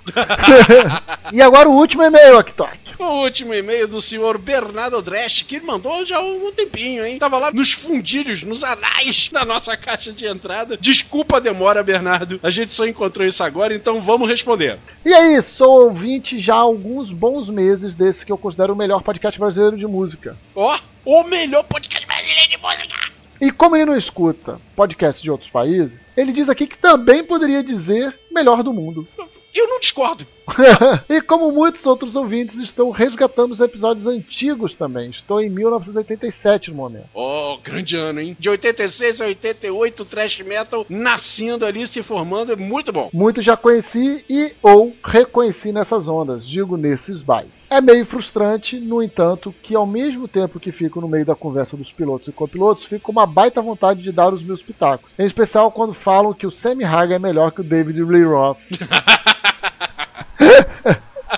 e 1.32 1.42
agora 1.42 1.70
o 1.70 1.74
último 1.74 2.04
e-mail, 2.04 2.40
Oktok. 2.40 2.84
O 3.00 3.24
último 3.24 3.54
e-mail 3.54 3.88
do 3.88 4.02
senhor 4.02 4.38
Bernardo 4.38 5.02
Dresch, 5.02 5.44
que 5.44 5.60
mandou 5.60 6.06
já 6.06 6.18
há 6.18 6.22
um 6.22 6.52
tempinho, 6.52 7.06
hein? 7.06 7.20
Tava 7.20 7.38
lá 7.38 7.52
nos 7.52 7.72
fundilhos, 7.72 8.44
nos 8.44 8.64
anais 8.64 9.30
da 9.32 9.46
nossa 9.46 9.76
caixa 9.76 10.12
de 10.12 10.26
entrada. 10.26 10.78
Desculpa 10.78 11.38
a 11.38 11.40
demora, 11.40 11.84
Bernardo. 11.84 12.40
A 12.44 12.50
gente 12.50 12.74
só 12.74 12.86
encontrou 12.86 13.28
isso 13.28 13.44
agora, 13.44 13.76
então 13.76 14.02
vamos 14.02 14.28
responder. 14.30 14.78
E 15.06 15.14
aí, 15.14 15.42
sou 15.42 15.86
ouvinte 15.86 16.40
já 16.40 16.56
há 16.56 16.60
alguns 16.60 17.12
bons 17.12 17.50
meses 17.50 17.96
desse 17.96 18.26
que 18.26 18.32
eu 18.32 18.38
considero 18.38 18.74
o 18.74 18.78
melhor 18.78 19.02
podcast 19.02 19.40
brasileiro 19.40 19.78
de 19.78 19.88
música. 19.88 20.38
Ó, 20.56 20.78
o 21.06 21.24
melhor 21.24 21.64
podcast 21.64 22.06
brasileiro 22.06 22.50
de 22.50 22.58
música. 22.58 23.13
E 23.44 23.52
como 23.52 23.76
ele 23.76 23.84
não 23.84 23.98
escuta 23.98 24.58
podcasts 24.74 25.22
de 25.22 25.30
outros 25.30 25.50
países, 25.50 26.00
ele 26.16 26.32
diz 26.32 26.48
aqui 26.48 26.66
que 26.66 26.78
também 26.78 27.22
poderia 27.26 27.62
dizer 27.62 28.18
melhor 28.32 28.64
do 28.64 28.72
mundo. 28.72 29.06
Eu 29.54 29.68
não 29.68 29.82
discordo. 29.82 30.26
e 31.10 31.22
como 31.22 31.52
muitos 31.52 31.86
outros 31.86 32.16
ouvintes, 32.16 32.58
estou 32.60 32.92
resgatando 32.92 33.52
os 33.52 33.60
episódios 33.60 34.08
antigos 34.08 34.76
também. 34.76 35.10
Estou 35.10 35.42
em 35.42 35.50
1987 35.50 36.72
no 36.72 36.78
momento. 36.78 37.08
Oh, 37.14 37.58
grande 37.64 37.96
ano, 37.96 38.20
hein? 38.20 38.36
De 38.40 38.50
86 38.50 39.22
a 39.22 39.26
88, 39.26 40.06
Trash 40.06 40.40
Metal 40.42 40.86
nascendo 40.90 41.66
ali, 41.66 41.88
se 41.88 42.04
formando, 42.04 42.52
é 42.52 42.56
muito 42.56 42.92
bom. 42.92 43.10
Muito 43.14 43.42
já 43.42 43.56
conheci 43.56 44.24
e 44.30 44.54
ou 44.62 44.96
reconheci 45.04 45.72
nessas 45.72 46.08
ondas, 46.08 46.48
digo 46.48 46.78
nesses 46.78 47.22
bais. 47.22 47.68
É 47.70 47.82
meio 47.82 48.06
frustrante, 48.06 48.80
no 48.80 49.02
entanto, 49.02 49.54
que 49.62 49.76
ao 49.76 49.86
mesmo 49.86 50.28
tempo 50.28 50.60
que 50.60 50.72
fico 50.72 51.02
no 51.02 51.08
meio 51.08 51.26
da 51.26 51.36
conversa 51.36 51.78
dos 51.78 51.92
pilotos 51.92 52.28
e 52.28 52.32
copilotos, 52.32 52.86
fico 52.86 53.04
com 53.04 53.12
uma 53.12 53.26
baita 53.26 53.62
vontade 53.62 54.02
de 54.02 54.12
dar 54.12 54.34
os 54.34 54.44
meus 54.44 54.62
pitacos. 54.62 55.14
Em 55.18 55.26
especial 55.26 55.72
quando 55.72 55.94
falam 55.94 56.34
que 56.34 56.48
o 56.48 56.52
Sammy 56.52 56.84
Hagar 56.84 57.16
é 57.16 57.20
melhor 57.20 57.52
que 57.52 57.62
o 57.62 57.64
David 57.64 58.02
Lee 58.04 58.24
Roth. 58.24 58.58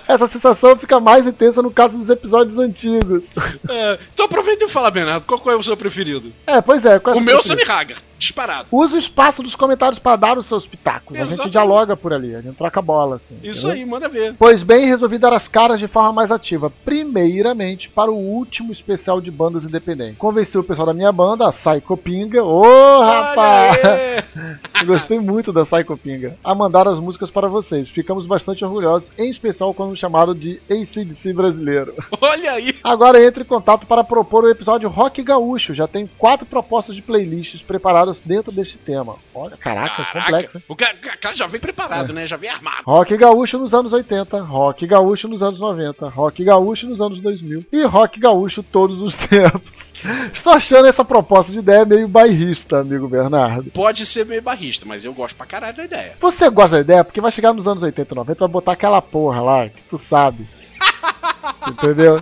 Essa 0.07 0.27
sensação 0.27 0.75
fica 0.75 0.99
mais 0.99 1.25
intensa 1.25 1.61
no 1.61 1.71
caso 1.71 1.97
dos 1.97 2.09
episódios 2.09 2.57
antigos. 2.57 3.31
É, 3.69 3.99
então 4.13 4.25
aproveita 4.25 4.65
e 4.65 4.69
fala, 4.69 4.91
Bernardo, 4.91 5.25
qual 5.25 5.41
é 5.53 5.55
o 5.55 5.63
seu 5.63 5.75
preferido? 5.75 6.31
É, 6.45 6.61
pois 6.61 6.85
é. 6.85 7.01
o 7.03 7.19
meu 7.19 7.37
é 7.37 7.39
o 7.39 7.43
Sammy 7.43 7.63
Hagar 7.63 7.97
disparado. 8.17 8.67
Usa 8.71 8.95
o 8.95 8.99
espaço 8.99 9.43
dos 9.43 9.55
comentários 9.55 9.99
para 9.99 10.15
dar 10.15 10.37
os 10.37 10.45
seus 10.45 10.65
pitacos. 10.65 11.15
Exatamente. 11.15 11.33
A 11.33 11.43
gente 11.43 11.51
dialoga 11.51 11.97
por 11.97 12.13
ali, 12.13 12.35
a 12.35 12.41
gente 12.41 12.55
troca 12.55 12.81
bola, 12.81 13.17
assim. 13.17 13.37
Isso 13.43 13.67
entendeu? 13.67 13.71
aí, 13.71 13.85
manda 13.85 14.07
ver. 14.07 14.35
Pois 14.37 14.63
bem, 14.63 14.85
resolvi 14.85 15.17
dar 15.17 15.33
as 15.33 15.47
caras 15.47 15.79
de 15.79 15.87
forma 15.87 16.13
mais 16.13 16.31
ativa. 16.31 16.71
Primeiramente, 16.83 17.89
para 17.89 18.11
o 18.11 18.17
último 18.17 18.71
especial 18.71 19.19
de 19.19 19.31
bandas 19.31 19.65
independentes. 19.65 20.17
Convenci 20.17 20.57
o 20.57 20.63
pessoal 20.63 20.87
da 20.87 20.93
minha 20.93 21.11
banda, 21.11 21.47
a 21.47 21.51
Psycho 21.51 21.97
Pinga. 21.97 22.43
Ô, 22.43 22.61
oh, 22.61 22.99
rapaz! 23.01 23.77
Gostei 24.85 25.19
muito 25.19 25.51
da 25.51 25.65
Psycho 25.65 25.97
Pinga. 25.97 26.37
A 26.43 26.55
mandar 26.55 26.87
as 26.87 26.99
músicas 26.99 27.31
para 27.31 27.47
vocês. 27.47 27.89
Ficamos 27.89 28.25
bastante 28.25 28.63
orgulhosos, 28.63 29.11
em 29.17 29.29
especial 29.29 29.73
quando 29.73 29.95
chamaram 29.95 30.33
de 30.33 30.59
ACDC 30.69 31.33
brasileiro. 31.33 31.93
Olha 32.21 32.53
aí! 32.53 32.75
Agora 32.83 33.23
entre 33.23 33.43
em 33.43 33.47
contato 33.47 33.85
para 33.87 34.03
propor 34.03 34.43
o 34.43 34.49
episódio 34.49 34.89
Rock 34.89 35.23
Gaúcho. 35.23 35.73
Já 35.73 35.87
tem 35.87 36.09
quatro 36.17 36.45
propostas 36.45 36.95
de 36.95 37.01
playlists 37.01 37.61
preparadas 37.61 38.04
dentro 38.25 38.51
desse 38.51 38.77
tema. 38.77 39.15
Olha, 39.33 39.57
caraca, 39.57 40.03
caraca. 40.05 40.23
complexo. 40.23 40.57
Hein? 40.57 40.63
O 40.67 40.75
cara, 40.75 40.95
cara, 40.95 41.35
já 41.35 41.47
vem 41.47 41.59
preparado, 41.59 42.11
é. 42.11 42.13
né? 42.13 42.27
Já 42.27 42.37
vem 42.37 42.49
armado. 42.49 42.83
Rock 42.85 43.17
gaúcho 43.17 43.57
nos 43.57 43.73
anos 43.73 43.93
80, 43.93 44.41
rock 44.41 44.87
gaúcho 44.87 45.27
nos 45.27 45.41
anos 45.41 45.59
90, 45.59 46.07
rock 46.09 46.43
gaúcho 46.43 46.87
nos 46.87 47.01
anos 47.01 47.21
2000 47.21 47.65
e 47.71 47.83
rock 47.83 48.19
gaúcho 48.19 48.63
todos 48.63 49.01
os 49.01 49.15
tempos. 49.27 49.73
Estou 50.33 50.53
achando 50.53 50.87
essa 50.87 51.03
proposta 51.03 51.51
de 51.51 51.59
ideia 51.59 51.85
meio 51.85 52.07
bairrista, 52.07 52.79
amigo 52.79 53.07
Bernardo. 53.07 53.71
Pode 53.71 54.05
ser 54.05 54.25
meio 54.25 54.41
bairrista, 54.41 54.85
mas 54.85 55.03
eu 55.03 55.13
gosto 55.13 55.35
pra 55.35 55.45
caralho 55.45 55.75
da 55.75 55.83
ideia. 55.83 56.13
Você 56.19 56.49
gosta 56.49 56.77
da 56.77 56.81
ideia? 56.81 57.03
Porque 57.03 57.21
vai 57.21 57.31
chegar 57.31 57.53
nos 57.53 57.67
anos 57.67 57.81
80 57.81 58.13
e 58.13 58.15
90 58.15 58.39
vai 58.39 58.49
botar 58.49 58.71
aquela 58.73 59.01
porra 59.01 59.41
lá, 59.41 59.69
que 59.69 59.83
tu 59.83 59.97
sabe. 59.97 60.47
Entendeu? 61.67 62.21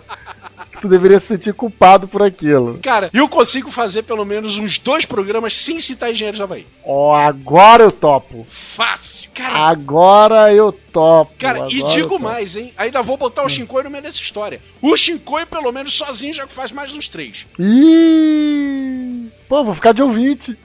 Tu 0.83 0.89
deveria 0.89 1.17
se 1.17 1.27
sentir 1.27 1.53
culpado 1.53 2.09
por 2.09 2.21
aquilo. 2.21 2.77
Cara, 2.83 3.09
eu 3.13 3.29
consigo 3.29 3.71
fazer 3.71 4.03
pelo 4.03 4.25
menos 4.25 4.57
uns 4.57 4.77
dois 4.77 5.05
programas 5.05 5.55
sem 5.55 5.79
citar 5.79 6.11
Engenheiros 6.11 6.39
do 6.39 6.43
Havaí. 6.43 6.67
Ó, 6.83 7.11
oh, 7.11 7.15
agora 7.15 7.83
eu 7.83 7.91
topo. 7.91 8.45
Fácil. 8.49 9.31
Cara, 9.33 9.69
agora 9.69 10.53
eu 10.53 10.73
topo. 10.73 11.31
Cara, 11.39 11.67
e 11.71 11.81
digo 11.83 12.19
mais, 12.19 12.57
hein? 12.57 12.73
Ainda 12.77 13.01
vou 13.01 13.15
botar 13.15 13.43
o 13.43 13.49
Shinkoi 13.49 13.81
no 13.83 13.89
meio 13.89 14.03
dessa 14.03 14.19
história. 14.19 14.59
O 14.81 14.95
Shinkoi, 14.97 15.45
pelo 15.45 15.71
menos 15.71 15.97
sozinho, 15.97 16.33
já 16.33 16.45
faz 16.47 16.69
mais 16.69 16.91
uns 16.91 17.07
três. 17.07 17.45
Ih! 17.57 19.31
Pô, 19.53 19.63
vou 19.63 19.75
ficar 19.75 19.91
de 19.91 20.01
ouvinte. 20.01 20.57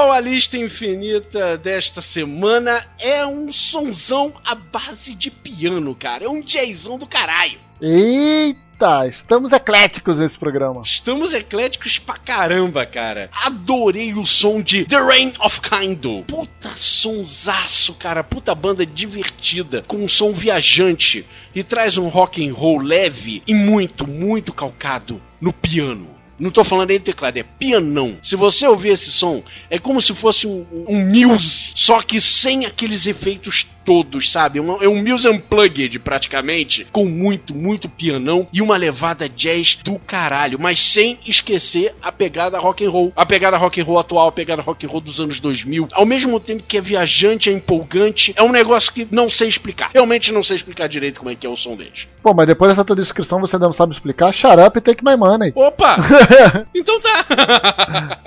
Bucol, 0.00 0.12
a 0.12 0.20
lista 0.20 0.56
infinita 0.56 1.58
desta 1.58 2.00
semana 2.00 2.86
é 2.98 3.26
um 3.26 3.52
sonzão 3.52 4.32
à 4.44 4.54
base 4.54 5.14
de 5.14 5.30
piano, 5.30 5.94
cara. 5.94 6.24
É 6.24 6.28
um 6.28 6.40
jazzão 6.40 6.96
do 6.96 7.06
caralho. 7.06 7.58
Eita, 7.82 9.06
estamos 9.06 9.52
ecléticos 9.52 10.18
nesse 10.18 10.38
programa. 10.38 10.82
Estamos 10.86 11.34
ecléticos 11.34 11.98
pra 11.98 12.16
caramba, 12.16 12.86
cara. 12.86 13.28
Adorei 13.44 14.14
o 14.14 14.24
som 14.24 14.62
de 14.62 14.86
The 14.86 14.96
Rain 14.96 15.34
of 15.38 15.60
Kindle. 15.60 16.24
Puta 16.24 16.70
sonsaço, 16.76 17.92
cara. 17.94 18.24
Puta 18.24 18.54
banda 18.54 18.86
divertida, 18.86 19.84
com 19.86 19.98
um 19.98 20.08
som 20.08 20.32
viajante 20.32 21.26
e 21.54 21.62
traz 21.62 21.98
um 21.98 22.08
rock 22.08 22.42
and 22.46 22.54
roll 22.54 22.80
leve 22.80 23.42
e 23.46 23.54
muito, 23.54 24.06
muito 24.06 24.50
calcado 24.50 25.20
no 25.38 25.52
piano. 25.52 26.19
Não 26.40 26.50
tô 26.50 26.64
falando 26.64 26.88
nem 26.88 26.98
de 26.98 27.04
teclado, 27.04 27.36
é 27.36 27.42
pianão. 27.42 28.16
Se 28.22 28.34
você 28.34 28.66
ouvir 28.66 28.92
esse 28.94 29.12
som, 29.12 29.42
é 29.68 29.78
como 29.78 30.00
se 30.00 30.14
fosse 30.14 30.46
um, 30.46 30.66
um 30.88 31.04
Muse, 31.04 31.72
só 31.74 32.00
que 32.00 32.18
sem 32.18 32.64
aqueles 32.64 33.06
efeitos 33.06 33.66
todos, 33.90 34.30
sabe? 34.30 34.60
É 34.60 34.62
um, 34.62 34.80
é 34.84 34.88
um 34.88 35.02
Muse 35.02 35.28
Unplugged, 35.28 35.98
praticamente, 35.98 36.86
com 36.92 37.06
muito, 37.06 37.52
muito 37.52 37.88
pianão 37.88 38.46
e 38.52 38.62
uma 38.62 38.76
levada 38.76 39.28
jazz 39.28 39.80
do 39.82 39.98
caralho, 39.98 40.60
mas 40.60 40.80
sem 40.80 41.18
esquecer 41.26 41.92
a 42.00 42.12
pegada 42.12 42.56
rock 42.56 42.84
and 42.84 42.90
roll. 42.90 43.12
A 43.16 43.26
pegada 43.26 43.56
rock 43.56 43.80
and 43.80 43.84
roll 43.84 43.98
atual, 43.98 44.28
a 44.28 44.32
pegada 44.32 44.62
rock 44.62 44.86
and 44.86 44.88
roll 44.88 45.00
dos 45.00 45.18
anos 45.18 45.40
2000. 45.40 45.88
Ao 45.90 46.06
mesmo 46.06 46.38
tempo 46.38 46.62
que 46.62 46.76
é 46.76 46.80
viajante, 46.80 47.50
é 47.50 47.52
empolgante, 47.52 48.32
é 48.36 48.44
um 48.44 48.52
negócio 48.52 48.92
que 48.92 49.08
não 49.10 49.28
sei 49.28 49.48
explicar. 49.48 49.90
Realmente 49.92 50.30
não 50.30 50.44
sei 50.44 50.54
explicar 50.54 50.88
direito 50.88 51.18
como 51.18 51.30
é 51.30 51.34
que 51.34 51.44
é 51.44 51.50
o 51.50 51.56
som 51.56 51.74
deles. 51.74 52.06
Pô, 52.22 52.32
mas 52.32 52.46
depois 52.46 52.70
dessa 52.70 52.84
tua 52.84 52.94
descrição 52.94 53.40
você 53.40 53.58
não 53.58 53.72
sabe 53.72 53.92
explicar. 53.92 54.32
Shut 54.32 54.56
up 54.60 54.78
e 54.78 54.80
take 54.80 55.02
my 55.04 55.16
money. 55.16 55.50
Opa! 55.56 55.96
então 56.72 57.00
tá. 57.00 58.20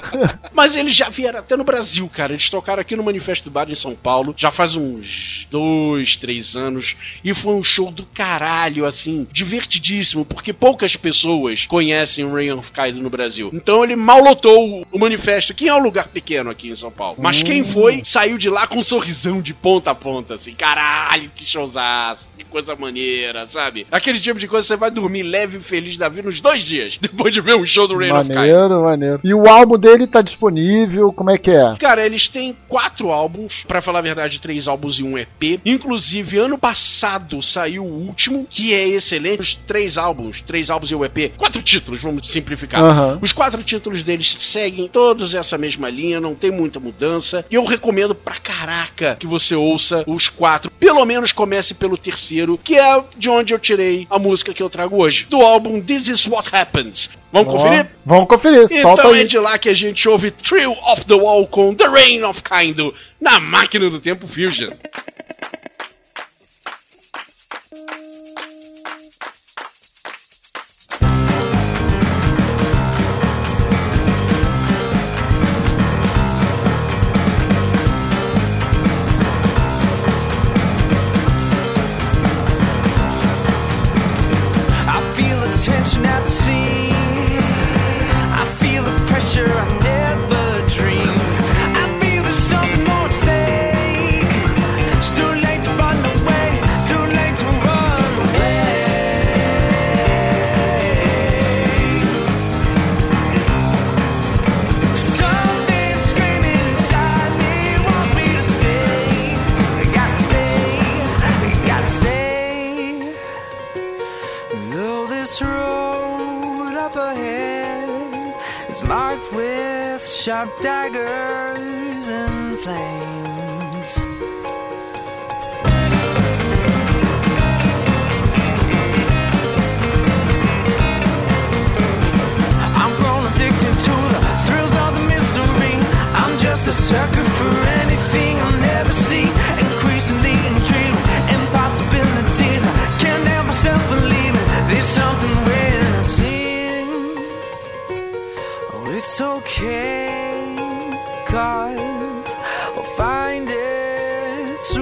Mas 0.53 0.75
eles 0.75 0.93
já 0.93 1.09
vieram 1.09 1.39
até 1.39 1.55
no 1.55 1.63
Brasil, 1.63 2.09
cara. 2.09 2.33
Eles 2.33 2.49
tocaram 2.49 2.81
aqui 2.81 2.95
no 2.95 3.03
Manifesto 3.03 3.45
do 3.45 3.51
Bar 3.51 3.69
em 3.69 3.75
São 3.75 3.95
Paulo, 3.95 4.33
já 4.37 4.51
faz 4.51 4.75
uns 4.75 5.47
dois, 5.53 6.17
três 6.17 6.55
anos. 6.55 6.95
E 7.23 7.31
foi 7.31 7.53
um 7.53 7.63
show 7.63 7.91
do 7.91 8.03
caralho, 8.07 8.87
assim, 8.87 9.27
divertidíssimo, 9.31 10.25
porque 10.25 10.51
poucas 10.51 10.95
pessoas 10.95 11.67
conhecem 11.67 12.25
o 12.25 12.33
Rain 12.33 12.51
of 12.53 12.71
Kaido 12.71 12.99
no 12.99 13.09
Brasil. 13.09 13.51
Então 13.53 13.83
ele 13.83 13.95
mal 13.95 14.19
lotou 14.19 14.83
o 14.91 14.99
Manifesto, 14.99 15.53
que 15.53 15.69
é 15.69 15.75
um 15.75 15.83
lugar 15.83 16.07
pequeno 16.07 16.49
aqui 16.49 16.69
em 16.69 16.75
São 16.75 16.91
Paulo. 16.91 17.17
Mas 17.19 17.43
quem 17.43 17.63
foi, 17.63 18.01
saiu 18.03 18.39
de 18.39 18.49
lá 18.49 18.65
com 18.65 18.79
um 18.79 18.83
sorrisão 18.83 19.41
de 19.41 19.53
ponta 19.53 19.91
a 19.91 19.95
ponta, 19.95 20.33
assim. 20.33 20.55
Caralho, 20.55 21.29
que 21.35 21.45
showzaço, 21.45 22.27
que 22.35 22.43
coisa 22.45 22.75
maneira, 22.75 23.47
sabe? 23.47 23.85
Aquele 23.91 24.19
tipo 24.19 24.39
de 24.39 24.47
coisa 24.47 24.67
você 24.67 24.75
vai 24.75 24.89
dormir 24.89 25.21
leve 25.21 25.57
e 25.57 25.61
feliz 25.61 25.97
da 25.97 26.09
vida 26.09 26.23
nos 26.23 26.41
dois 26.41 26.63
dias, 26.63 26.97
depois 27.01 27.31
de 27.31 27.41
ver 27.41 27.55
um 27.55 27.65
show 27.65 27.87
do 27.87 27.95
Rain 27.95 28.11
of 28.11 28.27
Kaido. 28.27 28.33
Maneiro, 28.33 28.83
maneiro. 28.83 29.19
E 29.23 29.33
o 29.35 29.47
álbum 29.47 29.77
dele 29.77 30.07
tá 30.07 30.23
disponível, 30.23 31.13
como 31.13 31.29
é 31.29 31.37
que 31.37 31.51
é? 31.51 31.75
Cara, 31.77 32.03
eles 32.03 32.27
têm 32.27 32.57
quatro 32.67 33.11
álbuns, 33.11 33.63
pra 33.67 33.83
falar 33.83 33.99
a 33.99 34.01
verdade, 34.01 34.39
três 34.39 34.67
álbuns 34.67 34.97
e 34.97 35.03
um 35.03 35.15
EP. 35.15 35.42
Inclusive, 35.65 36.37
ano 36.37 36.57
passado 36.57 37.41
saiu 37.41 37.83
o 37.83 38.07
último, 38.07 38.47
que 38.49 38.73
é 38.73 38.87
excelente. 38.87 39.41
Os 39.41 39.55
três 39.55 39.97
álbuns, 39.97 40.41
três 40.41 40.69
álbuns 40.69 40.91
e 40.91 40.95
o 40.95 41.05
EP, 41.05 41.31
quatro 41.37 41.61
títulos, 41.61 42.01
vamos 42.01 42.29
simplificar. 42.29 42.81
Aham. 42.81 43.19
Os 43.21 43.31
quatro 43.31 43.63
títulos 43.63 44.03
deles 44.03 44.35
seguem 44.39 44.87
todos 44.87 45.33
essa 45.33 45.57
mesma 45.57 45.89
linha, 45.89 46.19
não 46.19 46.35
tem 46.35 46.51
muita 46.51 46.79
mudança. 46.79 47.45
E 47.49 47.55
eu 47.55 47.65
recomendo 47.65 48.15
pra 48.15 48.39
caraca 48.39 49.15
que 49.19 49.27
você 49.27 49.55
ouça 49.55 50.03
os 50.07 50.29
quatro. 50.29 50.71
Pelo 50.71 51.03
menos 51.05 51.31
comece 51.31 51.73
pelo 51.73 51.97
terceiro, 51.97 52.57
que 52.57 52.75
é 52.75 53.03
de 53.17 53.29
onde 53.29 53.53
eu 53.53 53.59
tirei 53.59 54.07
a 54.09 54.19
música 54.19 54.53
que 54.53 54.61
eu 54.61 54.69
trago 54.69 55.01
hoje, 55.01 55.25
do 55.29 55.41
álbum 55.41 55.81
This 55.81 56.07
Is 56.07 56.27
What 56.27 56.49
Happens. 56.51 57.09
Vamos 57.33 57.51
conferir? 57.51 57.87
Vamos 58.05 58.27
conferir, 58.27 58.67
solta 58.81 59.01
Então 59.01 59.11
aí. 59.13 59.21
é 59.21 59.23
de 59.23 59.39
lá 59.39 59.57
que 59.57 59.67
a 59.67 59.73
gente 59.73 60.07
ouve 60.07 60.29
Thrill 60.29 60.77
of 60.85 61.03
the 61.05 61.15
Wall 61.15 61.47
com 61.47 61.73
The 61.73 61.87
Rain 61.87 62.23
of 62.23 62.43
Kindle 62.43 62.93
na 63.19 63.39
máquina 63.39 63.89
do 63.89 63.99
tempo 63.99 64.27
Fusion. 64.27 64.69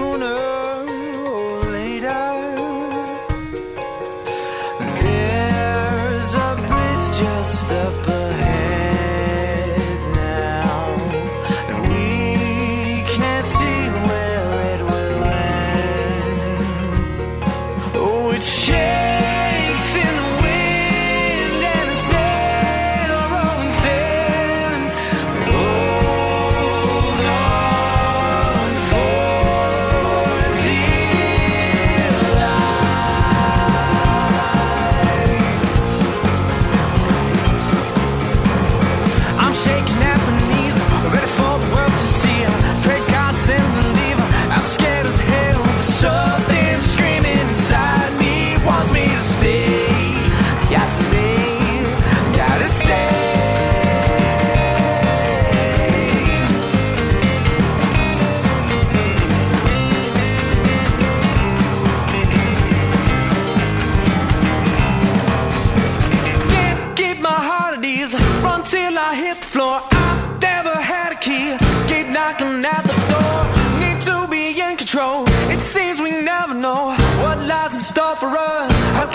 Sooner 0.02 0.61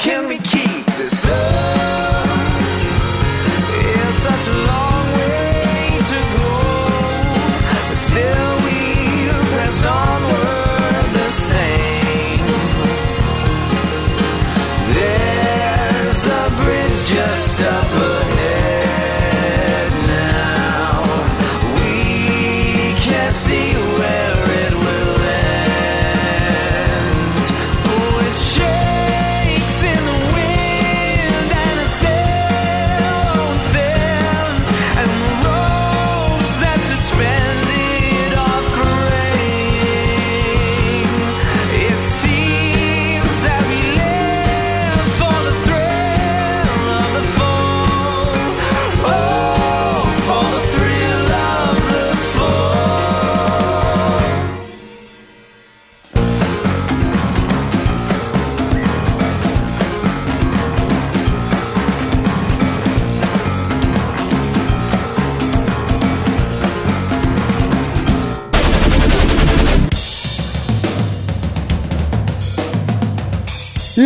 can 0.06 0.28
we 0.28 0.38
keep 0.38 0.86
this 0.98 1.26
up? 1.26 2.28
It's 3.72 4.18
such 4.18 4.46
a 4.46 4.66
long 4.68 4.85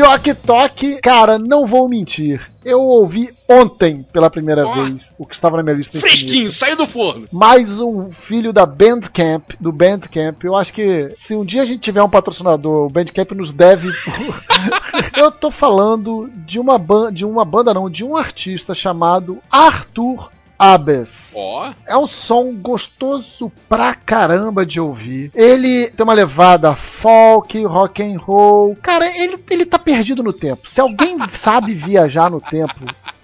E 0.01 0.03
Ok 0.03 0.33
Tok, 0.33 0.99
cara, 1.03 1.39
não 1.39 1.67
vou 1.67 1.87
mentir. 1.87 2.41
Eu 2.65 2.81
ouvi 2.81 3.29
ontem 3.47 4.03
pela 4.11 4.31
primeira 4.31 4.67
Ó. 4.67 4.73
vez 4.73 5.13
o 5.19 5.27
que 5.27 5.35
estava 5.35 5.59
na 5.59 5.63
minha 5.63 5.77
lista. 5.77 6.01
Fresquinho, 6.01 6.51
saiu 6.51 6.75
do 6.75 6.87
forno. 6.87 7.29
mais 7.31 7.79
um 7.79 8.11
filho 8.11 8.51
da 8.51 8.65
Bandcamp, 8.65 9.51
do 9.61 9.71
Bandcamp. 9.71 10.43
Eu 10.43 10.57
acho 10.57 10.73
que 10.73 11.13
se 11.15 11.35
um 11.35 11.45
dia 11.45 11.61
a 11.61 11.67
gente 11.67 11.81
tiver 11.81 12.03
um 12.03 12.09
patrocinador, 12.09 12.87
o 12.87 12.89
Bandcamp 12.89 13.33
nos 13.33 13.53
deve. 13.53 13.91
Eu 15.15 15.31
tô 15.31 15.51
falando 15.51 16.31
de 16.47 16.59
uma 16.59 16.79
banda, 16.79 17.13
de 17.13 17.27
uma 17.27 17.45
banda 17.45 17.75
não, 17.75 17.91
de 17.91 18.03
um 18.03 18.17
artista 18.17 18.75
chamado 18.75 19.39
Arthur 19.51 20.31
Abes. 20.61 21.33
Ó, 21.35 21.73
É 21.87 21.97
um 21.97 22.07
som 22.07 22.53
gostoso 22.53 23.51
pra 23.67 23.95
caramba 23.95 24.67
de 24.67 24.79
ouvir. 24.79 25.31
Ele 25.35 25.89
tem 25.89 26.05
uma 26.05 26.13
levada 26.13 26.75
folk, 26.77 27.65
rock 27.65 28.03
and 28.03 28.19
roll. 28.19 28.77
Cara, 28.83 29.07
ele, 29.07 29.43
ele 29.51 29.65
tá 29.65 29.79
perdido 29.79 30.23
no 30.23 30.35
tempo. 30.35 30.69
Se 30.69 30.79
alguém 30.79 31.17
sabe 31.33 31.75
viajar 31.75 32.31
no 32.31 32.43
tempo, 32.43 32.75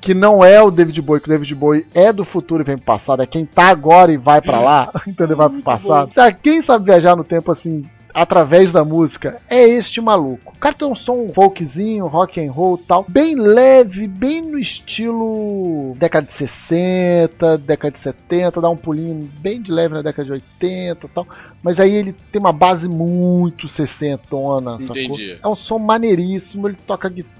que 0.01 0.14
não 0.14 0.42
é 0.42 0.62
o 0.62 0.70
David 0.70 1.03
Bowie, 1.03 1.20
que 1.20 1.29
o 1.29 1.33
David 1.33 1.55
Bowie 1.55 1.87
é 1.92 2.11
do 2.11 2.25
futuro 2.25 2.62
e 2.62 2.64
vem 2.64 2.77
pro 2.77 2.87
passado, 2.87 3.22
é 3.22 3.27
quem 3.27 3.44
tá 3.44 3.68
agora 3.68 4.11
e 4.11 4.16
vai 4.16 4.40
pra 4.40 4.59
lá, 4.59 4.88
entendeu? 5.07 5.37
Vai 5.37 5.51
pro 5.51 5.62
passado. 5.62 6.14
Se 6.14 6.33
quem 6.35 6.62
sabe 6.62 6.87
viajar 6.87 7.16
no 7.16 7.25
tempo 7.25 7.53
assim, 7.53 7.85
através 8.16 8.72
da 8.72 8.83
música 8.83 9.42
é 9.46 9.68
este 9.68 10.00
maluco. 10.00 10.55
O 10.57 10.59
cara 10.59 10.74
tem 10.74 10.88
um 10.88 10.94
som 10.94 11.29
folkzinho, 11.35 12.07
rock 12.07 12.40
and 12.40 12.50
roll 12.50 12.79
tal, 12.79 13.05
bem 13.07 13.37
leve, 13.37 14.09
bem 14.09 14.40
no 14.40 14.59
estilo 14.59 15.94
década 15.98 16.26
de 16.26 16.33
60, 16.33 17.59
década 17.59 17.92
de 17.92 17.98
70, 17.98 18.59
dá 18.59 18.70
um 18.70 18.76
pulinho 18.76 19.31
bem 19.38 19.61
de 19.61 19.70
leve 19.70 19.92
na 19.92 20.00
década 20.00 20.24
de 20.24 20.33
80 20.33 21.09
tal. 21.09 21.26
Mas 21.62 21.79
aí 21.79 21.94
ele 21.94 22.14
tem 22.33 22.40
uma 22.40 22.55
base 22.55 22.88
muito 22.88 23.68
sessentona, 23.68 24.79
sacou? 24.79 24.96
Entendi. 24.96 25.38
É 25.42 25.46
um 25.46 25.55
som 25.55 25.79
maneiríssimo, 25.79 26.68
ele 26.68 26.79
toca 26.87 27.11
guitarra, 27.11 27.37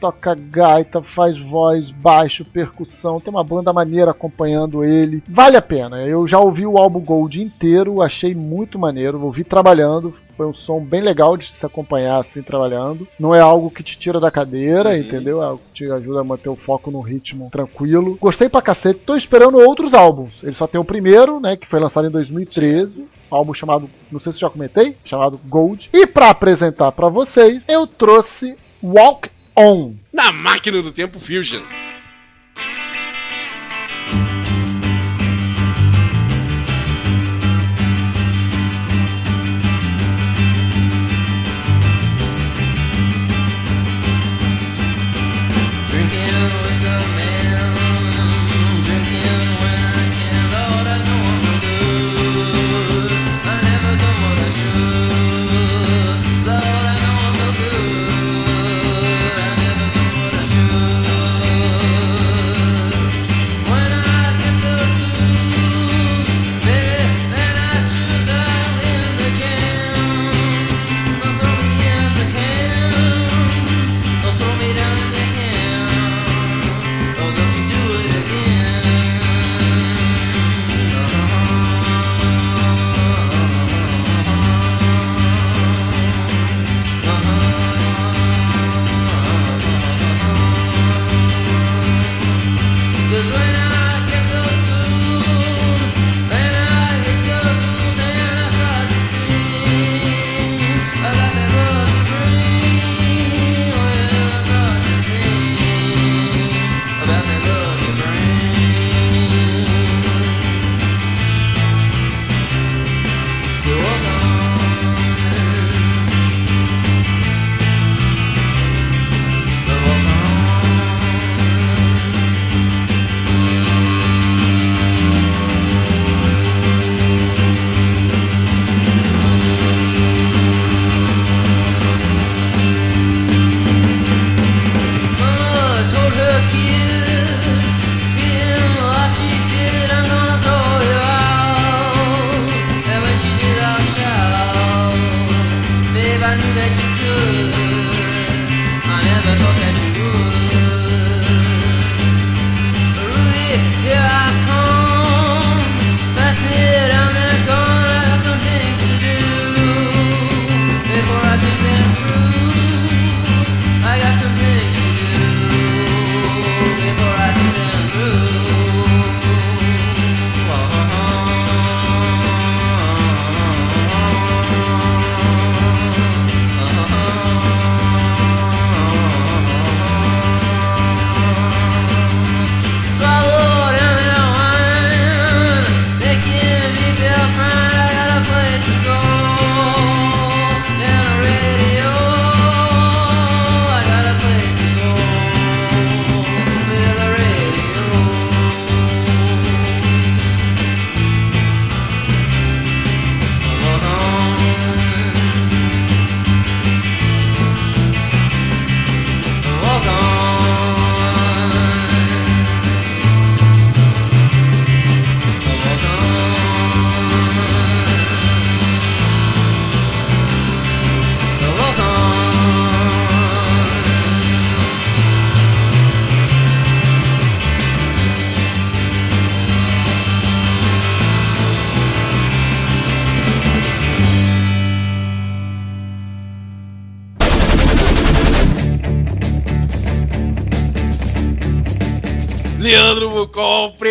toca 0.00 0.34
gaita, 0.34 1.02
faz 1.02 1.38
voz, 1.40 1.90
baixo, 1.90 2.44
percussão, 2.44 3.18
tem 3.20 3.32
uma 3.32 3.44
banda 3.44 3.72
maneira 3.72 4.10
acompanhando 4.10 4.84
ele. 4.84 5.22
Vale 5.28 5.56
a 5.56 5.62
pena. 5.62 6.02
Eu 6.02 6.26
já 6.26 6.38
ouvi 6.38 6.66
o 6.66 6.76
álbum 6.78 7.00
Gold 7.00 7.40
inteiro, 7.42 8.02
achei 8.02 8.34
muito 8.34 8.78
maneiro, 8.78 9.20
ouvi 9.22 9.44
trabalhando, 9.44 10.14
Foi 10.36 10.46
um 10.46 10.52
som 10.52 10.80
bem 10.80 11.00
legal 11.00 11.36
de 11.36 11.46
se 11.46 11.64
acompanhar 11.64 12.18
assim 12.18 12.42
trabalhando. 12.42 13.06
Não 13.20 13.32
é 13.32 13.38
algo 13.38 13.70
que 13.70 13.84
te 13.84 13.96
tira 13.96 14.18
da 14.18 14.32
cadeira, 14.32 14.90
Uhum. 14.90 14.96
entendeu? 14.96 15.40
É 15.40 15.46
algo 15.46 15.60
que 15.72 15.84
te 15.84 15.92
ajuda 15.92 16.22
a 16.22 16.24
manter 16.24 16.48
o 16.48 16.56
foco 16.56 16.90
no 16.90 17.00
ritmo 17.00 17.48
tranquilo. 17.52 18.18
Gostei 18.20 18.48
pra 18.48 18.60
cacete. 18.60 18.98
Tô 19.06 19.14
esperando 19.14 19.58
outros 19.58 19.94
álbuns. 19.94 20.32
Ele 20.42 20.52
só 20.52 20.66
tem 20.66 20.80
o 20.80 20.84
primeiro, 20.84 21.38
né, 21.38 21.56
que 21.56 21.68
foi 21.68 21.78
lançado 21.78 22.08
em 22.08 22.10
2013. 22.10 23.02
Um 23.30 23.36
álbum 23.36 23.54
chamado, 23.54 23.88
não 24.10 24.18
sei 24.18 24.32
se 24.32 24.40
já 24.40 24.50
comentei, 24.50 24.96
chamado 25.04 25.38
Gold. 25.48 25.88
E 25.92 26.04
pra 26.04 26.30
apresentar 26.30 26.90
pra 26.90 27.08
vocês, 27.08 27.64
eu 27.68 27.86
trouxe 27.86 28.56
Walk 28.84 29.30
On. 29.56 29.96
Na 30.12 30.30
máquina 30.30 30.82
do 30.82 30.92
tempo 30.92 31.18
Fusion. 31.18 31.62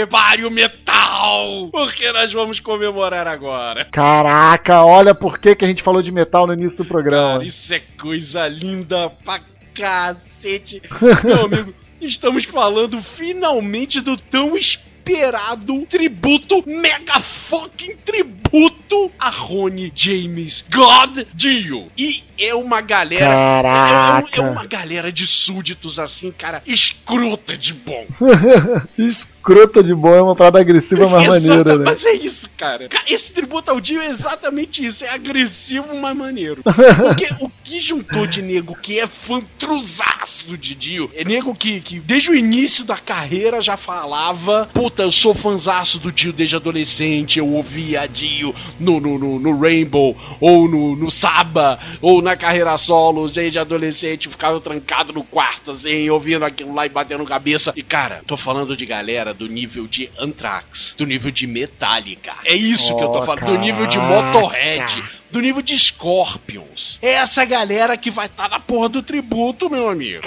Bucol, 0.03 0.07
prepare 0.07 0.45
o 0.45 0.51
metal! 0.51 1.69
Porque 1.71 2.11
nós 2.11 2.31
vamos 2.31 2.59
comemorar 2.59 3.27
agora. 3.27 3.85
Caraca, 3.85 4.83
olha 4.83 5.15
por 5.15 5.39
que, 5.39 5.55
que 5.55 5.65
a 5.65 5.67
gente 5.67 5.83
falou 5.83 6.01
de 6.01 6.11
metal 6.11 6.47
no 6.47 6.53
início 6.53 6.83
do 6.83 6.87
programa. 6.87 7.33
Cara, 7.33 7.45
isso 7.45 7.73
é 7.73 7.81
coisa 7.99 8.47
linda 8.47 9.09
pra 9.23 9.41
cacete. 9.73 10.81
Meu 11.23 11.45
amigo, 11.45 11.73
estamos 12.01 12.45
falando 12.45 13.01
finalmente 13.01 14.01
do 14.01 14.17
tão 14.17 14.57
esperado 14.57 15.85
tributo, 15.85 16.63
mega 16.67 17.19
fucking 17.19 17.97
tributo 18.05 19.11
a 19.19 19.29
Rony 19.29 19.91
James 19.95 20.63
God 20.71 21.25
Dio. 21.33 21.87
E 21.97 22.23
é 22.37 22.53
uma 22.55 22.81
galera. 22.81 23.25
Caraca. 23.27 24.29
É, 24.33 24.39
é 24.39 24.41
uma 24.41 24.65
galera 24.65 25.11
de 25.11 25.25
súditos 25.27 25.99
assim, 25.99 26.31
cara, 26.31 26.61
escrota 26.65 27.55
de 27.57 27.73
bom. 27.73 28.05
Escrota 28.97 29.83
de 29.83 29.93
bom 29.93 30.13
é 30.15 30.21
uma 30.21 30.35
parada 30.35 30.59
agressiva 30.59 31.07
mais 31.09 31.27
Exata- 31.27 31.39
maneira, 31.47 31.75
né? 31.77 31.83
Mas 31.85 32.05
é 32.05 32.13
isso, 32.13 32.49
cara. 32.57 32.87
Ca- 32.87 33.03
Esse 33.07 33.31
tributo 33.33 33.69
ao 33.71 33.79
Dio 33.81 34.01
é 34.01 34.07
exatamente 34.09 34.85
isso. 34.85 35.03
É 35.03 35.09
agressivo, 35.09 35.93
mas 35.99 36.15
maneiro. 36.15 36.61
Porque 36.63 37.27
o 37.41 37.49
que 37.63 37.81
juntou 37.81 38.25
de 38.25 38.41
nego 38.41 38.73
que 38.75 38.99
é 38.99 39.07
fantruzaço 39.07 40.57
de 40.57 40.75
Dio, 40.75 41.09
é 41.15 41.23
nego 41.23 41.53
que, 41.55 41.79
que 41.81 41.99
desde 41.99 42.29
o 42.31 42.35
início 42.35 42.83
da 42.85 42.97
carreira 42.97 43.61
já 43.61 43.75
falava, 43.77 44.69
puta, 44.73 45.03
eu 45.03 45.11
sou 45.11 45.33
fanzaço 45.33 45.99
do 45.99 46.11
Dio 46.11 46.31
desde 46.33 46.55
adolescente, 46.55 47.39
eu 47.39 47.47
ouvia 47.47 48.05
Dio 48.07 48.53
no, 48.79 48.99
no, 48.99 49.17
no, 49.19 49.39
no 49.39 49.59
Rainbow, 49.59 50.15
ou 50.39 50.67
no, 50.69 50.95
no 50.95 51.11
Saba, 51.11 51.79
ou 52.01 52.21
na 52.23 52.35
carreira 52.35 52.75
solo, 52.77 53.29
desde 53.29 53.59
adolescente, 53.59 54.29
ficava 54.29 54.59
trancado 54.59 55.13
no 55.13 55.23
quarto, 55.23 55.71
assim, 55.71 56.09
ouvindo 56.09 56.43
aquilo 56.45 56.73
lá 56.73 56.85
e 56.85 56.89
batendo 56.89 57.23
cabeça. 57.25 57.73
E, 57.75 57.83
cara, 57.83 58.21
tô 58.25 58.35
falando 58.37 58.75
de 58.75 58.85
galera 58.85 59.33
do 59.33 59.47
nível 59.47 59.85
de 59.87 60.09
Anthrax, 60.17 60.95
do 60.97 61.05
nível 61.05 61.29
de 61.31 61.45
Metallica. 61.45 62.33
É 62.45 62.55
isso 62.55 62.95
que 62.95 63.03
eu 63.03 63.09
tô 63.09 63.19
Oh, 63.19 63.25
falando, 63.25 63.45
do 63.45 63.57
nível 63.57 63.85
de 63.87 63.97
caraca. 63.97 64.31
Motorhead, 64.33 65.03
do 65.31 65.39
nível 65.41 65.61
de 65.61 65.77
Scorpions. 65.77 66.97
É 67.01 67.13
essa 67.13 67.43
galera 67.45 67.95
que 67.97 68.09
vai 68.09 68.25
estar 68.27 68.49
na 68.49 68.59
porra 68.59 68.89
do 68.89 69.03
tributo, 69.03 69.69
meu 69.69 69.89
amigo. 69.89 70.23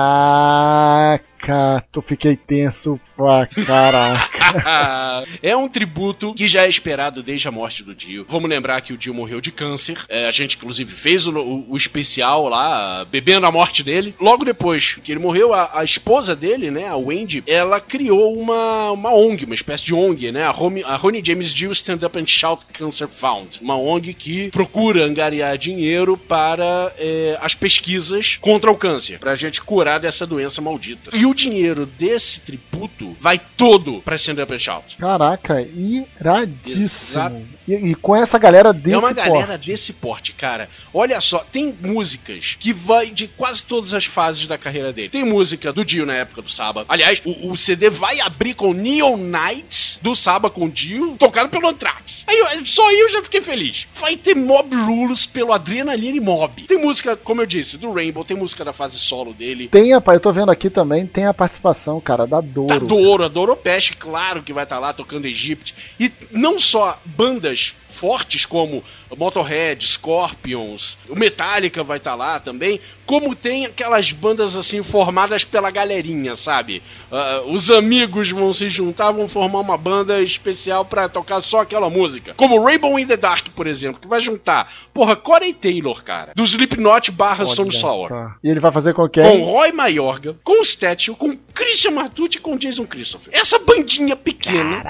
Caraca, 0.00 1.24
tu 1.92 2.02
fiquei 2.02 2.36
tenso 2.36 2.98
pra 3.16 3.46
caraca. 3.46 5.26
é 5.42 5.56
um 5.56 5.68
tributo 5.68 6.34
que 6.34 6.48
já 6.48 6.62
é 6.62 6.68
esperado 6.68 7.22
desde 7.22 7.48
a 7.48 7.50
morte 7.50 7.82
do 7.82 7.94
Dio. 7.94 8.26
Vamos 8.28 8.48
lembrar 8.48 8.80
que 8.80 8.92
o 8.92 8.98
Dio 8.98 9.14
morreu 9.14 9.40
de 9.40 9.50
câncer. 9.52 9.98
É, 10.08 10.26
a 10.26 10.30
gente, 10.30 10.56
inclusive, 10.56 10.92
fez 10.94 11.26
o, 11.26 11.32
o- 11.38 11.72
o 11.72 11.76
especial 11.76 12.48
lá, 12.48 13.04
bebendo 13.10 13.46
a 13.46 13.50
morte 13.52 13.82
dele. 13.82 14.14
Logo 14.20 14.44
depois 14.44 14.94
que 15.04 15.12
ele 15.12 15.20
morreu, 15.20 15.52
a, 15.54 15.80
a 15.80 15.84
esposa 15.84 16.34
dele, 16.34 16.70
né, 16.70 16.86
a 16.88 16.96
Wendy, 16.96 17.42
ela 17.46 17.80
criou 17.80 18.36
uma, 18.36 18.90
uma 18.92 19.12
ONG, 19.14 19.44
uma 19.44 19.54
espécie 19.54 19.84
de 19.84 19.94
ONG, 19.94 20.32
né, 20.32 20.44
a, 20.44 20.52
Home, 20.52 20.82
a 20.84 20.98
James 21.24 21.52
Dio 21.54 21.72
Stand 21.72 22.06
Up 22.06 22.18
and 22.18 22.26
Shout 22.26 22.64
Cancer 22.72 23.08
Fund. 23.08 23.58
Uma 23.60 23.76
ONG 23.76 24.14
que 24.14 24.50
procura 24.50 25.04
angariar 25.06 25.56
dinheiro 25.58 26.16
para 26.16 26.92
é, 26.98 27.38
as 27.40 27.54
pesquisas 27.54 28.36
contra 28.40 28.70
o 28.70 28.76
câncer, 28.76 29.18
pra 29.18 29.34
gente 29.36 29.60
curar 29.60 29.98
dessa 30.00 30.26
doença 30.26 30.60
maldita. 30.60 31.10
E 31.16 31.26
o 31.26 31.29
dinheiro 31.34 31.86
desse 31.86 32.40
tributo 32.40 33.16
vai 33.20 33.40
todo 33.56 34.00
pra 34.02 34.16
Stand 34.16 34.42
Up 34.42 34.52
and 34.54 34.58
Shout. 34.58 34.96
Caraca, 34.96 35.60
iradíssimo. 35.62 37.46
E, 37.68 37.74
e 37.74 37.94
com 37.94 38.16
essa 38.16 38.38
galera 38.38 38.72
desse 38.72 38.94
é 38.94 38.98
uma 38.98 39.12
galera 39.12 39.46
porte. 39.48 39.66
desse 39.70 39.92
porte, 39.92 40.32
cara. 40.32 40.68
Olha 40.92 41.20
só, 41.20 41.38
tem 41.52 41.74
músicas 41.80 42.56
que 42.58 42.72
vai 42.72 43.10
de 43.10 43.28
quase 43.28 43.62
todas 43.62 43.94
as 43.94 44.04
fases 44.04 44.46
da 44.46 44.58
carreira 44.58 44.92
dele. 44.92 45.08
Tem 45.08 45.24
música 45.24 45.72
do 45.72 45.84
Dio 45.84 46.04
na 46.06 46.14
época 46.14 46.42
do 46.42 46.50
Saba. 46.50 46.84
Aliás, 46.88 47.20
o, 47.24 47.50
o 47.52 47.56
CD 47.56 47.88
vai 47.90 48.20
abrir 48.20 48.54
com 48.54 48.72
Neon 48.72 49.16
Knights 49.16 49.98
do 50.02 50.14
Saba 50.16 50.50
com 50.50 50.64
o 50.64 50.70
Dio, 50.70 51.16
tocado 51.18 51.48
pelo 51.48 51.68
Anthrax. 51.68 52.24
Aí 52.26 52.36
eu- 52.38 52.66
só 52.66 52.88
aí 52.88 52.98
eu 53.00 53.08
já 53.10 53.22
fiquei 53.22 53.40
feliz. 53.40 53.86
Vai 54.00 54.16
ter 54.16 54.34
Mob 54.34 54.74
Rules 54.74 55.26
pelo 55.26 55.52
Adrenaline 55.52 56.20
Mob. 56.20 56.62
Tem 56.62 56.78
música, 56.78 57.16
como 57.16 57.40
eu 57.42 57.46
disse, 57.46 57.76
do 57.76 57.92
Rainbow, 57.92 58.24
tem 58.24 58.36
música 58.36 58.64
da 58.64 58.72
fase 58.72 58.98
solo 58.98 59.32
dele. 59.32 59.68
Tem 59.68 59.92
a, 59.94 60.02
eu 60.06 60.20
tô 60.20 60.32
vendo 60.32 60.50
aqui 60.50 60.68
também, 60.68 61.06
tem 61.06 61.19
a 61.24 61.34
participação, 61.34 62.00
cara, 62.00 62.26
da 62.26 62.40
Douro. 62.40 62.80
Da 62.80 62.86
Douro, 62.86 63.24
a 63.24 63.28
Doropeste, 63.28 63.96
claro 63.96 64.42
que 64.42 64.52
vai 64.52 64.64
estar 64.64 64.78
lá 64.78 64.92
tocando 64.92 65.26
Egypt. 65.26 65.74
E 65.98 66.10
não 66.30 66.58
só 66.58 66.98
bandas 67.04 67.74
fortes 68.00 68.46
como 68.46 68.82
Motorhead, 69.14 69.86
Scorpions, 69.86 70.96
o 71.08 71.14
Metallica 71.14 71.82
vai 71.82 71.98
estar 71.98 72.14
lá 72.14 72.38
também, 72.40 72.80
como 73.04 73.34
tem 73.34 73.66
aquelas 73.66 74.12
bandas 74.12 74.56
assim 74.56 74.82
formadas 74.82 75.44
pela 75.44 75.70
galerinha, 75.70 76.36
sabe? 76.36 76.82
Ah, 77.12 77.42
os 77.44 77.70
amigos 77.70 78.30
vão 78.30 78.54
se 78.54 78.70
juntar, 78.70 79.10
vão 79.10 79.28
formar 79.28 79.60
uma 79.60 79.76
banda 79.76 80.22
especial 80.22 80.84
pra 80.84 81.08
tocar 81.08 81.42
só 81.42 81.60
aquela 81.60 81.90
música. 81.90 82.32
Como 82.34 82.64
Rainbow 82.64 82.98
in 82.98 83.06
the 83.06 83.16
Dark, 83.16 83.48
por 83.54 83.66
exemplo, 83.66 84.00
que 84.00 84.08
vai 84.08 84.20
juntar, 84.20 84.72
porra, 84.94 85.14
Corey 85.14 85.52
Taylor, 85.52 86.02
cara, 86.02 86.32
do 86.34 86.44
Slipknot 86.44 87.10
barra 87.10 87.44
Stone 87.44 87.72
Sour. 87.72 88.10
E 88.42 88.48
ele 88.48 88.60
vai 88.60 88.72
fazer 88.72 88.94
com 88.94 89.00
Com 89.00 89.08
quem? 89.08 89.42
Roy 89.42 89.72
Mayorga, 89.72 90.36
com 90.44 90.60
o 90.60 90.64
Statue, 90.64 91.14
com 91.16 91.36
Christian 91.54 91.92
Martucci 91.92 92.38
e 92.38 92.40
com 92.40 92.56
Jason 92.56 92.86
Christopher. 92.86 93.32
Essa 93.34 93.58
bandinha 93.58 94.14
pequena. 94.14 94.82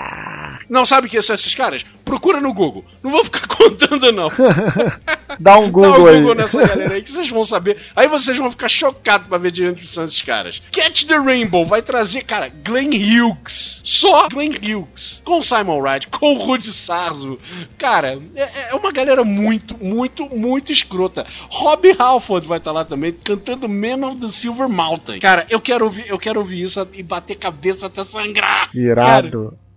Não 0.71 0.87
sabe 0.87 1.09
quem 1.09 1.21
são 1.21 1.35
esses 1.35 1.53
caras? 1.53 1.85
Procura 2.05 2.41
no 2.41 2.55
Google. 2.55 2.85
Não 3.03 3.11
vou 3.11 3.25
ficar 3.25 3.45
contando, 3.49 4.13
não. 4.13 4.29
Dá 5.39 5.59
um 5.59 5.65
Dá 5.65 5.71
Google 5.71 6.03
um 6.03 6.07
aí. 6.07 6.21
Google 6.21 6.35
nessa 6.37 6.65
galera 6.65 6.95
aí 6.95 7.03
que 7.03 7.11
vocês 7.11 7.29
vão 7.29 7.45
saber. 7.45 7.79
Aí 7.97 8.07
vocês 8.07 8.39
vão 8.39 8.51
ficar 8.51 8.69
chocados 8.69 9.27
pra 9.27 9.37
ver 9.37 9.51
de 9.51 9.67
onde 9.67 9.89
são 9.89 10.05
esses 10.05 10.23
caras. 10.23 10.63
Catch 10.71 11.05
the 11.05 11.19
Rainbow 11.19 11.67
vai 11.67 11.83
trazer, 11.83 12.23
cara, 12.23 12.49
Glenn 12.49 12.91
Hughes. 12.91 13.81
Só 13.83 14.29
Glenn 14.29 14.53
Hughes. 14.53 15.21
Com 15.25 15.43
Simon 15.43 15.81
Wright, 15.81 16.07
com 16.07 16.35
Rudy 16.35 16.73
Sarzo. 16.73 17.39
Cara, 17.77 18.21
é, 18.37 18.71
é 18.71 18.75
uma 18.75 18.93
galera 18.93 19.25
muito, 19.25 19.77
muito, 19.83 20.27
muito 20.27 20.71
escrota. 20.71 21.27
Rob 21.49 21.97
Halford 21.99 22.47
vai 22.47 22.59
estar 22.59 22.71
lá 22.71 22.85
também, 22.85 23.13
cantando 23.13 23.69
Man 23.69 24.07
of 24.07 24.21
the 24.21 24.31
Silver 24.31 24.69
Mountain. 24.69 25.19
Cara, 25.19 25.47
eu 25.49 25.61
quero 25.61 25.87
ouvir, 25.87 26.07
eu 26.07 26.19
quero 26.19 26.39
ouvir 26.39 26.63
isso 26.63 26.87
e 26.93 27.03
bater 27.03 27.37
cabeça 27.37 27.87
até 27.87 28.05
sangrar. 28.05 28.71
Cara, 28.95 29.31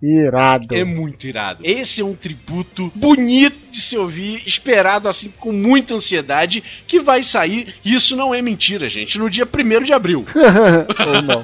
Irado. 0.04 0.74
É 0.74 0.84
muito 0.84 1.26
irado. 1.26 1.60
Esse 1.64 2.00
é 2.00 2.04
um 2.04 2.14
tributo 2.14 2.92
bonito 2.94 3.56
de 3.70 3.80
se 3.80 3.96
ouvir, 3.96 4.42
esperado 4.46 5.08
assim 5.08 5.32
com 5.38 5.50
muita 5.50 5.94
ansiedade, 5.94 6.62
que 6.86 7.00
vai 7.00 7.22
sair. 7.24 7.74
E 7.84 7.94
isso 7.94 8.14
não 8.14 8.34
é 8.34 8.40
mentira, 8.42 8.88
gente. 8.88 9.18
No 9.18 9.28
dia 9.30 9.46
1 9.52 9.82
de 9.82 9.92
abril. 9.92 10.24
Ou 11.06 11.22
não. 11.22 11.42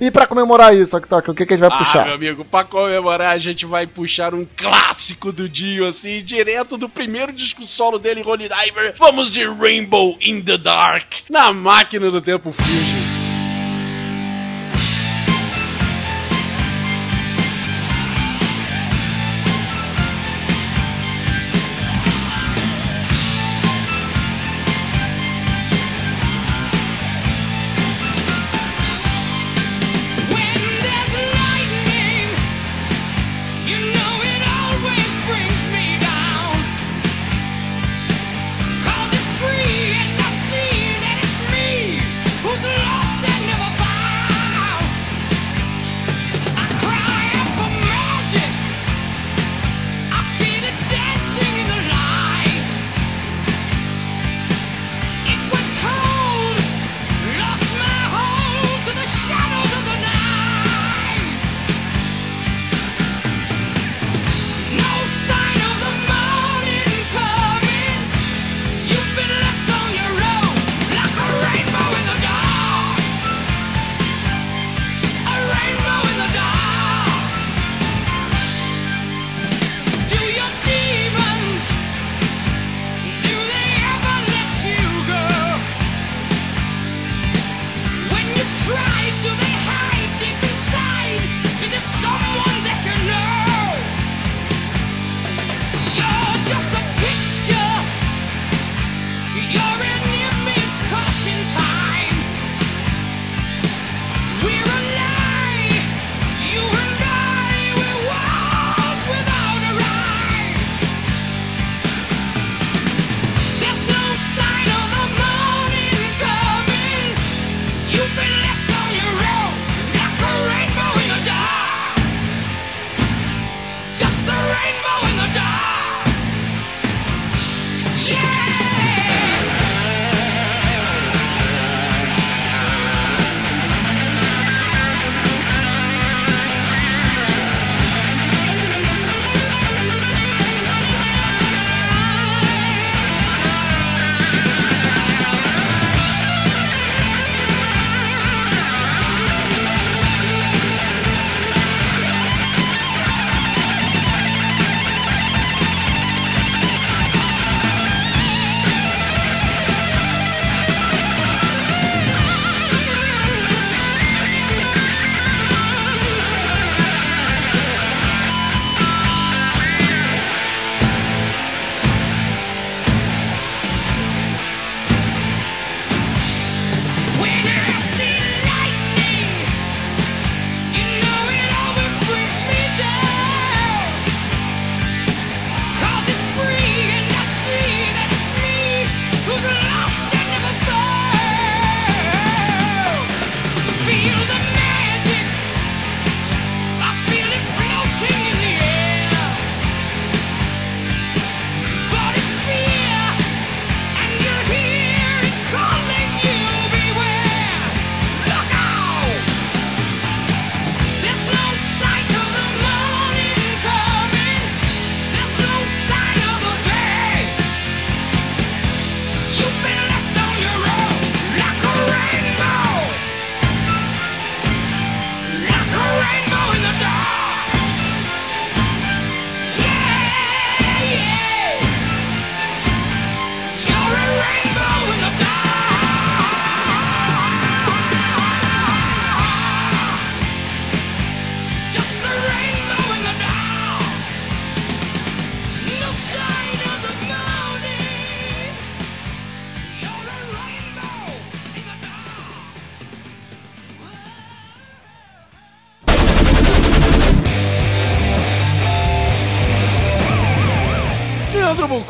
e 0.00 0.10
pra 0.10 0.26
comemorar 0.26 0.74
isso, 0.74 0.98
Tok, 1.00 1.30
o 1.30 1.34
que, 1.34 1.46
que 1.46 1.54
a 1.54 1.56
gente 1.56 1.68
vai 1.68 1.76
Ah, 1.76 1.78
puxar? 1.78 2.04
meu 2.06 2.14
amigo, 2.14 2.44
pra 2.44 2.64
comemorar, 2.64 3.32
a 3.34 3.38
gente 3.38 3.64
vai 3.66 3.86
puxar 3.86 4.34
um 4.34 4.44
clássico 4.56 5.30
do 5.30 5.48
Dio, 5.48 5.86
assim, 5.86 6.20
direto 6.22 6.76
do 6.76 6.88
primeiro 6.88 7.32
disco 7.32 7.64
solo 7.64 7.98
dele, 7.98 8.22
Holy 8.24 8.48
Diver. 8.48 8.94
Vamos 8.98 9.30
de 9.30 9.44
Rainbow 9.44 10.16
in 10.20 10.40
the 10.42 10.56
Dark, 10.58 11.06
na 11.28 11.52
máquina 11.52 12.10
do 12.10 12.20
tempo 12.20 12.52
Fusion. 12.52 12.89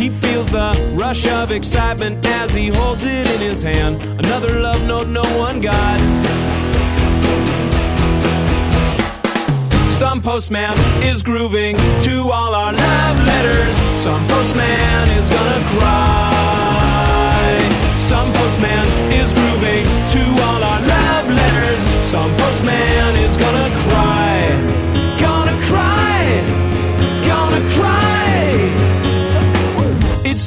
He 0.01 0.09
feels 0.09 0.51
the 0.51 0.73
rush 0.95 1.27
of 1.27 1.53
excitement 1.53 2.25
as 2.25 2.55
he 2.55 2.69
holds 2.69 3.05
it 3.05 3.27
in 3.33 3.39
his 3.39 3.61
hand. 3.61 4.03
Another 4.03 4.59
love 4.59 4.83
note 4.87 5.09
no 5.09 5.25
one 5.37 5.61
got. 5.61 6.01
Some 9.91 10.23
postman 10.23 10.73
is 11.05 11.23
grooving 11.23 11.77
to 12.01 12.31
all 12.33 12.55
our 12.55 12.73
love 12.73 13.27
letters. 13.27 13.77
Some 14.01 14.27
postman 14.29 15.11
is 15.11 15.29
gonna 15.29 15.63
cry. 15.77 16.09
Some 17.99 18.33
postman 18.33 18.87
is 19.13 19.35
grooving 19.35 19.85
to 20.15 20.23
all 20.45 20.63
our 20.65 20.81
love 20.81 21.29
letters. 21.29 21.81
Some 22.09 22.35
postman 22.39 23.17
is 23.17 23.37
gonna 23.37 23.69
cry. 23.85 24.49
Gonna 25.21 25.61
cry. 25.69 26.41
Gonna 27.29 27.61
cry. 27.75 28.90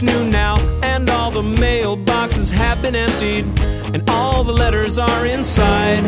Noon 0.03 0.29
now, 0.29 0.57
and 0.81 1.09
all 1.09 1.31
the 1.31 1.41
mailboxes 1.41 2.51
have 2.51 2.81
been 2.81 2.95
emptied, 2.95 3.45
and 3.93 4.09
all 4.09 4.43
the 4.43 4.51
letters 4.51 4.97
are 4.97 5.25
inside. 5.25 6.03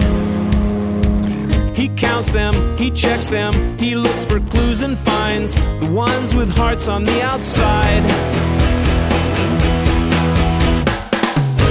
He 1.75 1.89
counts 1.89 2.31
them, 2.31 2.77
he 2.77 2.91
checks 2.91 3.27
them, 3.27 3.77
he 3.77 3.95
looks 3.95 4.25
for 4.25 4.39
clues 4.39 4.81
and 4.81 4.97
finds 4.99 5.55
the 5.55 5.89
ones 5.91 6.35
with 6.35 6.49
hearts 6.49 6.87
on 6.87 7.05
the 7.05 7.21
outside. 7.21 8.03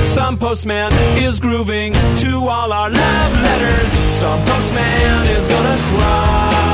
Some 0.06 0.38
postman 0.38 0.92
is 1.18 1.40
grooving 1.40 1.92
to 2.22 2.48
all 2.48 2.72
our 2.72 2.88
love 2.88 3.32
letters. 3.42 3.92
Some 4.22 4.40
postman 4.46 5.26
is 5.26 5.48
gonna 5.48 5.78
cry. 5.92 6.64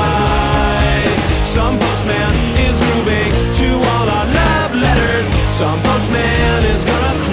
Some 1.43 1.77
postman 1.77 2.31
is 2.67 2.79
grooving 2.79 3.31
to 3.59 3.69
all 3.89 4.07
our 4.09 4.25
love 4.25 4.75
letters. 4.75 5.40
Some 5.51 5.81
postman 5.81 6.63
is 6.63 6.83
gonna 6.85 7.30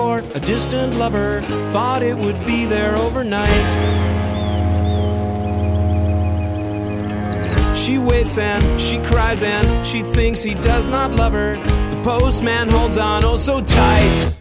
for 0.00 0.20
a 0.34 0.40
distant 0.40 0.94
lover, 0.94 1.42
thought 1.72 2.02
it 2.02 2.16
would 2.16 2.38
be 2.46 2.64
there 2.64 2.96
overnight. 2.96 3.68
She 7.76 7.98
waits 7.98 8.38
and 8.38 8.80
she 8.80 8.98
cries 9.00 9.42
and 9.42 9.86
she 9.86 10.00
thinks 10.02 10.42
he 10.42 10.54
does 10.54 10.86
not 10.88 11.10
love 11.16 11.32
her. 11.32 11.56
The 11.94 12.00
postman 12.02 12.70
holds 12.70 12.96
on 12.96 13.24
oh 13.24 13.36
so 13.36 13.60
tight. 13.60 14.39